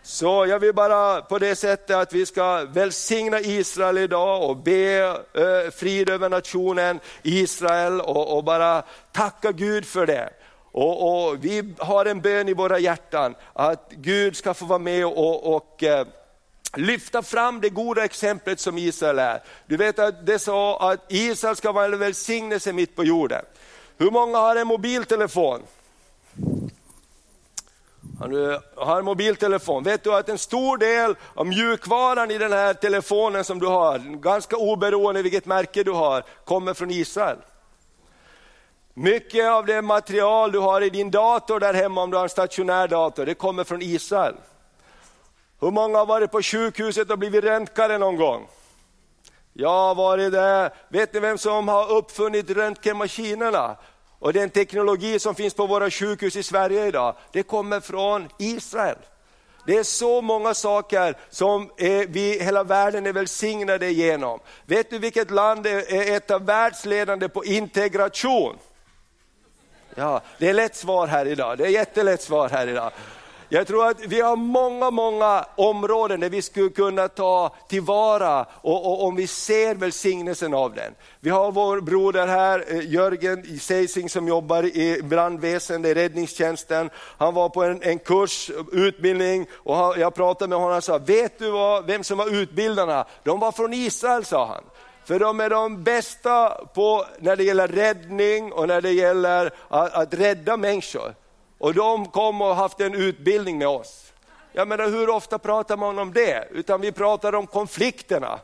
Så 0.03 0.47
jag 0.47 0.59
vill 0.59 0.75
bara 0.75 1.23
på 1.23 1.39
det 1.39 1.57
sättet 1.57 1.97
att 1.97 2.13
vi 2.13 2.27
ska 2.27 2.65
välsigna 2.65 3.41
Israel 3.41 3.99
idag 3.99 4.51
och 4.51 4.57
be 4.57 4.99
eh, 5.35 5.71
frid 5.77 6.09
över 6.09 6.29
nationen 6.29 7.01
Israel 7.23 8.01
och, 8.01 8.37
och 8.37 8.45
bara 8.45 8.83
tacka 9.13 9.53
Gud 9.53 9.87
för 9.87 10.07
det. 10.07 10.31
Och, 10.73 11.29
och, 11.29 11.45
Vi 11.45 11.75
har 11.79 12.07
en 12.07 12.21
bön 12.21 12.49
i 12.49 12.55
våra 12.55 12.79
hjärtan 12.79 13.35
att 13.53 13.91
Gud 13.91 14.37
ska 14.37 14.55
få 14.55 14.65
vara 14.65 14.79
med 14.79 15.07
och, 15.07 15.55
och 15.55 15.83
eh, 15.83 16.07
lyfta 16.77 17.23
fram 17.23 17.61
det 17.61 17.69
goda 17.69 18.05
exemplet 18.05 18.61
som 18.61 18.79
Israel 18.79 19.19
är. 19.19 19.43
Du 19.67 19.77
vet 19.77 19.99
att 19.99 20.27
det 20.27 20.39
sa 20.39 20.91
att 20.93 21.13
Israel 21.13 21.57
ska 21.57 21.73
vara 21.73 21.85
en 21.85 21.99
välsignelse 21.99 22.73
mitt 22.73 22.97
på 22.97 23.05
jorden. 23.05 23.45
Hur 23.99 24.11
många 24.11 24.39
har 24.39 24.57
en 24.57 24.67
mobiltelefon? 24.67 25.63
Du 28.27 28.61
har 28.75 28.99
en 28.99 29.05
mobiltelefon. 29.05 29.83
Vet 29.83 30.05
du 30.05 30.15
att 30.15 30.29
en 30.29 30.39
stor 30.39 30.79
del 30.79 31.17
av 31.35 31.47
mjukvaran 31.47 32.31
i 32.31 32.39
den 32.39 32.53
här 32.53 32.75
telefonen 32.75 33.45
som 33.45 33.59
du 33.59 33.67
har, 33.67 33.99
ganska 33.99 34.57
oberoende 34.57 35.23
vilket 35.23 35.47
märke 35.47 35.83
du 35.83 35.91
har, 35.91 36.25
kommer 36.45 36.75
från 36.75 36.91
Israel. 36.91 37.37
Mycket 39.01 39.51
av 39.51 39.67
det 39.67 39.83
material 39.83 40.53
du 40.53 40.59
har 40.59 40.81
i 40.81 40.91
din 40.91 41.11
dator 41.11 41.61
där 41.61 41.75
hemma, 41.75 42.03
om 42.03 42.11
du 42.11 42.17
har 42.17 42.25
en 42.25 42.31
stationär 42.31 42.89
dator, 42.89 43.27
det 43.27 43.35
kommer 43.35 43.65
från 43.65 43.83
Israel. 43.83 44.35
Hur 45.61 45.71
många 45.71 45.99
har 45.99 46.07
varit 46.07 46.31
på 46.31 46.43
sjukhuset 46.43 47.11
och 47.11 47.19
blivit 47.19 47.45
röntgade 47.45 47.99
någon 47.99 48.17
gång? 48.17 48.49
Jag 49.53 49.69
har 49.69 49.95
varit 49.95 50.33
där. 50.33 50.71
Vet 50.89 51.15
ni 51.15 51.21
vem 51.21 51.39
som 51.39 51.69
har 51.69 51.93
uppfunnit 51.93 52.51
röntgenmaskinerna? 52.51 53.77
Och 54.19 54.33
den 54.33 54.51
teknologi 54.51 55.19
som 55.19 55.35
finns 55.35 55.55
på 55.55 55.67
våra 55.67 55.91
sjukhus 55.91 56.37
i 56.37 56.43
Sverige 56.43 56.87
idag, 56.87 57.15
det 57.33 57.43
kommer 57.43 57.81
från 57.81 58.29
Israel. 58.39 58.99
Det 59.67 59.79
är 59.79 59.83
så 59.83 60.23
många 60.23 60.55
saker 60.55 61.17
som 61.31 61.71
vi, 62.09 62.39
hela 62.43 62.65
världen 62.65 63.07
är 63.07 63.13
välsignade 63.13 63.91
genom. 63.91 64.41
Vet 64.67 64.91
du 64.91 64.99
vilket 64.99 65.31
land 65.31 65.67
är 65.67 66.17
ett 66.17 66.31
av 66.31 66.47
världsledande 66.47 67.29
på 67.29 67.45
integration? 67.45 68.59
Ja, 69.99 70.21
det 70.39 70.49
är 70.49 70.55
lätt 70.55 70.77
svar 70.77 71.07
här 71.07 71.27
idag, 71.27 71.59
det 71.59 71.65
är 71.65 71.69
jättelätt 71.69 72.23
svar 72.23 72.49
här 72.49 72.67
idag. 72.67 72.93
Jag 73.49 73.67
tror 73.67 73.87
att 73.87 74.01
vi 74.01 74.21
har 74.21 74.37
många, 74.37 74.91
många 74.91 75.45
områden 75.57 76.21
där 76.21 76.31
vi 76.31 76.43
skulle 76.43 76.69
kunna 76.69 77.09
ta 77.09 77.55
tillvara 77.69 78.47
och, 78.51 78.87
och 78.87 79.05
om 79.05 79.17
vi 79.17 79.27
ser 79.27 79.75
välsignelsen 79.75 80.55
av 80.55 80.75
den. 80.75 80.95
Vi 81.21 81.31
har 81.31 81.53
vår 81.53 81.81
broder 81.81 82.27
här, 82.27 82.65
eh, 82.69 82.91
Jörgen 82.91 83.59
Seising 83.61 84.09
som 84.09 84.29
jobbar 84.29 84.63
i 84.63 85.03
brandväsendet, 85.03 85.91
i 85.91 85.95
räddningstjänsten. 85.95 86.91
Han 87.19 87.35
var 87.35 87.49
på 87.49 87.63
en, 87.63 87.83
en 87.83 87.99
kurs, 87.99 88.51
eh, 88.51 88.65
utbildning 88.73 89.47
och 89.53 89.99
jag 89.99 90.15
pratade 90.15 90.49
med 90.49 90.59
honom 90.59 90.77
och 90.77 90.85
sa, 90.85 90.99
vet 90.99 91.39
du 91.39 91.51
vad, 91.51 91.87
vem 91.87 92.05
som 92.05 92.19
var 92.19 92.35
utbildarna? 92.35 93.05
De 93.23 93.41
var 93.41 93.53
från 93.53 93.75
Israel 93.75 94.25
sa 94.25 94.47
han. 94.47 94.65
För 95.09 95.19
de 95.19 95.41
är 95.41 95.51
de 95.51 95.85
bästa 95.85 96.65
på 96.75 97.07
när 97.19 97.37
det 97.37 97.45
gäller 97.45 97.69
räddning 97.69 98.53
och 98.53 98.69
när 98.69 98.81
det 98.81 98.93
gäller 98.93 99.51
att, 99.69 99.93
att 99.93 100.15
rädda 100.15 100.57
människor. 100.57 101.15
Och 101.59 101.75
de 101.75 102.07
kom 102.07 102.43
och 102.43 102.57
haft 102.57 102.81
en 102.81 102.95
utbildning 102.95 103.59
med 103.59 103.69
oss. 103.69 104.13
Jag 104.53 104.69
menar 104.69 104.89
hur 104.89 105.09
ofta 105.11 105.39
pratar 105.39 105.77
man 105.77 105.99
om 105.99 106.13
det? 106.13 106.49
Utan 106.51 106.81
vi 106.81 106.93
pratar 106.93 107.35
om 107.35 107.47
konflikterna. 107.47 108.41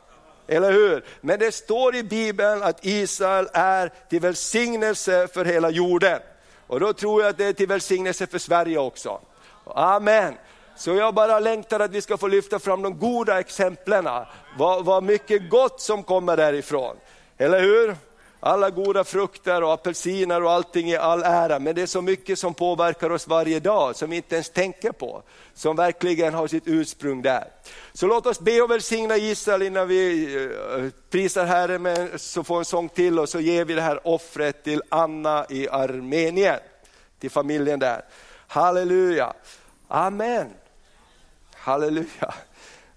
Eller 0.47 0.71
hur? 0.71 1.05
Men 1.21 1.39
det 1.39 1.51
står 1.51 1.95
i 1.95 2.03
Bibeln 2.03 2.63
att 2.63 2.85
Israel 2.85 3.47
är 3.53 3.91
till 4.09 4.19
välsignelse 4.19 5.27
för 5.27 5.45
hela 5.45 5.69
jorden. 5.69 6.19
Och 6.67 6.79
då 6.79 6.93
tror 6.93 7.21
jag 7.21 7.29
att 7.29 7.37
det 7.37 7.45
är 7.45 7.53
till 7.53 7.67
välsignelse 7.67 8.27
för 8.27 8.39
Sverige 8.39 8.77
också. 8.77 9.19
Amen. 9.65 10.33
Så 10.77 10.95
jag 10.95 11.13
bara 11.13 11.39
längtar 11.39 11.79
att 11.79 11.91
vi 11.91 12.01
ska 12.01 12.17
få 12.17 12.27
lyfta 12.27 12.59
fram 12.59 12.81
de 12.81 12.99
goda 12.99 13.39
exemplen. 13.39 14.09
Vad, 14.57 14.85
vad 14.85 15.03
mycket 15.03 15.49
gott 15.49 15.81
som 15.81 16.03
kommer 16.03 16.37
därifrån. 16.37 16.95
Eller 17.37 17.61
hur? 17.61 17.95
Alla 18.39 18.69
goda 18.69 19.03
frukter 19.03 19.63
och 19.63 19.73
apelsiner 19.73 20.43
och 20.43 20.51
allting 20.51 20.89
i 20.89 20.95
all 20.95 21.23
ära, 21.23 21.59
men 21.59 21.75
det 21.75 21.81
är 21.81 21.85
så 21.85 22.01
mycket 22.01 22.39
som 22.39 22.53
påverkar 22.53 23.09
oss 23.09 23.27
varje 23.27 23.59
dag 23.59 23.95
som 23.95 24.09
vi 24.09 24.15
inte 24.15 24.35
ens 24.35 24.49
tänker 24.49 24.91
på. 24.91 25.23
Som 25.53 25.75
verkligen 25.75 26.33
har 26.33 26.47
sitt 26.47 26.63
ursprung 26.65 27.21
där. 27.21 27.47
Så 27.93 28.07
låt 28.07 28.25
oss 28.25 28.39
be 28.39 28.61
och 28.61 28.71
välsigna 28.71 29.17
Israel 29.17 29.61
innan 29.61 29.87
vi 29.87 30.35
eh, 30.43 30.89
prisar 31.09 31.45
Herren 31.45 31.81
med 31.81 32.21
så 32.21 32.43
får 32.43 32.59
en 32.59 32.65
sång 32.65 32.89
till 32.89 33.19
och 33.19 33.29
så 33.29 33.39
ger 33.39 33.65
vi 33.65 33.73
det 33.73 33.81
här 33.81 34.07
offret 34.07 34.63
till 34.63 34.81
Anna 34.89 35.45
i 35.49 35.69
Armenien. 35.69 36.59
Till 37.19 37.31
familjen 37.31 37.79
där. 37.79 38.01
Halleluja. 38.47 39.33
Amen. 39.87 40.49
Halleluja. 41.65 42.33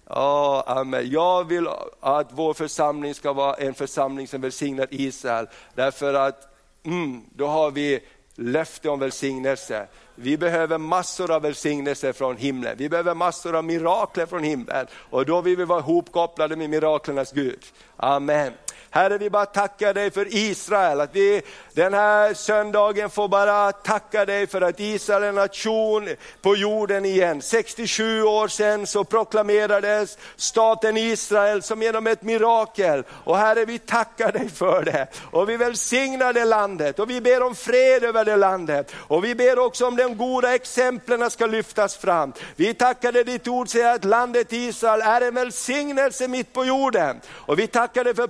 Oh, 0.06 0.62
amen. 0.66 1.10
Jag 1.10 1.44
vill 1.44 1.68
att 2.00 2.28
vår 2.32 2.54
församling 2.54 3.14
ska 3.14 3.32
vara 3.32 3.54
en 3.54 3.74
församling 3.74 4.28
som 4.28 4.40
välsignar 4.40 4.86
Israel. 4.90 5.48
Därför 5.74 6.14
att 6.14 6.54
mm, 6.84 7.24
då 7.34 7.46
har 7.46 7.70
vi 7.70 8.00
löfte 8.34 8.88
om 8.88 9.00
välsignelse. 9.00 9.86
Vi 10.14 10.36
behöver 10.36 10.78
massor 10.78 11.30
av 11.30 11.42
välsignelse 11.42 12.12
från 12.12 12.36
himlen. 12.36 12.76
Vi 12.78 12.88
behöver 12.88 13.14
massor 13.14 13.56
av 13.56 13.64
mirakler 13.64 14.26
från 14.26 14.42
himlen. 14.42 14.86
Och 15.10 15.26
då 15.26 15.40
vill 15.40 15.56
vi 15.56 15.64
vara 15.64 15.80
ihopkopplade 15.80 16.56
med 16.56 16.70
miraklernas 16.70 17.32
Gud. 17.32 17.64
Amen. 17.96 18.52
Herre, 18.90 19.18
vi 19.18 19.30
bara 19.30 19.46
tackar 19.46 19.94
dig 19.94 20.10
för 20.10 20.26
Israel, 20.34 21.00
att 21.00 21.16
vi 21.16 21.42
den 21.72 21.94
här 21.94 22.34
söndagen 22.34 23.10
får 23.10 23.28
bara 23.28 23.72
tacka 23.72 24.24
dig 24.24 24.46
för 24.46 24.60
att 24.60 24.80
Israel 24.80 25.22
är 25.22 25.28
en 25.28 25.34
nation 25.34 26.08
på 26.42 26.56
jorden 26.56 27.04
igen. 27.04 27.42
67 27.42 28.22
år 28.22 28.48
sedan 28.48 28.86
så 28.86 29.04
proklamerades 29.04 30.18
staten 30.36 30.96
Israel 30.96 31.62
som 31.62 31.82
genom 31.82 32.06
ett 32.06 32.22
mirakel. 32.22 33.04
Och 33.10 33.38
Herre, 33.38 33.64
vi 33.64 33.78
tackar 33.78 34.32
dig 34.32 34.48
för 34.48 34.82
det. 34.84 35.06
Och 35.30 35.48
vi 35.48 35.56
välsignar 35.56 36.32
det 36.32 36.44
landet 36.44 36.98
och 36.98 37.10
vi 37.10 37.20
ber 37.20 37.42
om 37.42 37.54
fred 37.54 38.04
över 38.04 38.24
det 38.24 38.36
landet. 38.36 38.94
Och 38.96 39.24
vi 39.24 39.34
ber 39.34 39.58
också 39.58 39.86
om 39.86 39.96
de 39.96 40.16
goda 40.16 40.54
exemplen 40.54 41.30
ska 41.30 41.46
lyftas 41.46 41.96
fram. 41.96 42.32
Vi 42.56 42.74
tackar 42.74 43.12
dig, 43.12 43.24
ditt 43.24 43.48
ord 43.48 43.68
säger 43.68 43.94
att 43.94 44.04
landet 44.04 44.52
Israel 44.52 45.00
är 45.00 45.20
en 45.20 45.34
välsignelse 45.34 46.28
mitt 46.28 46.52
på 46.52 46.64
jorden. 46.64 47.20
Och 47.30 47.58
vi 47.58 47.66
tackar 47.66 48.04
dig 48.04 48.14
för 48.14 48.26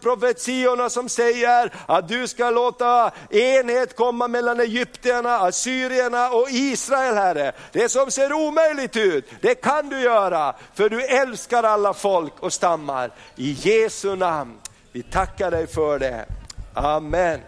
profetiorna 0.48 0.90
som 0.90 1.08
säger 1.08 1.72
att 1.86 2.08
du 2.08 2.28
ska 2.28 2.50
låta 2.50 3.10
enhet 3.30 3.96
komma 3.96 4.28
mellan 4.28 4.60
egyptierna, 4.60 5.38
assyrierna 5.38 6.30
och 6.30 6.50
Israel 6.50 7.14
Herre. 7.14 7.52
Det 7.72 7.88
som 7.88 8.10
ser 8.10 8.32
omöjligt 8.32 8.96
ut, 8.96 9.30
det 9.40 9.54
kan 9.54 9.88
du 9.88 10.00
göra, 10.00 10.54
för 10.74 10.88
du 10.88 11.04
älskar 11.04 11.62
alla 11.62 11.94
folk 11.94 12.32
och 12.40 12.52
stammar. 12.52 13.10
I 13.36 13.52
Jesu 13.52 14.16
namn, 14.16 14.58
vi 14.92 15.02
tackar 15.02 15.50
dig 15.50 15.66
för 15.66 15.98
det. 15.98 16.26
Amen. 16.74 17.40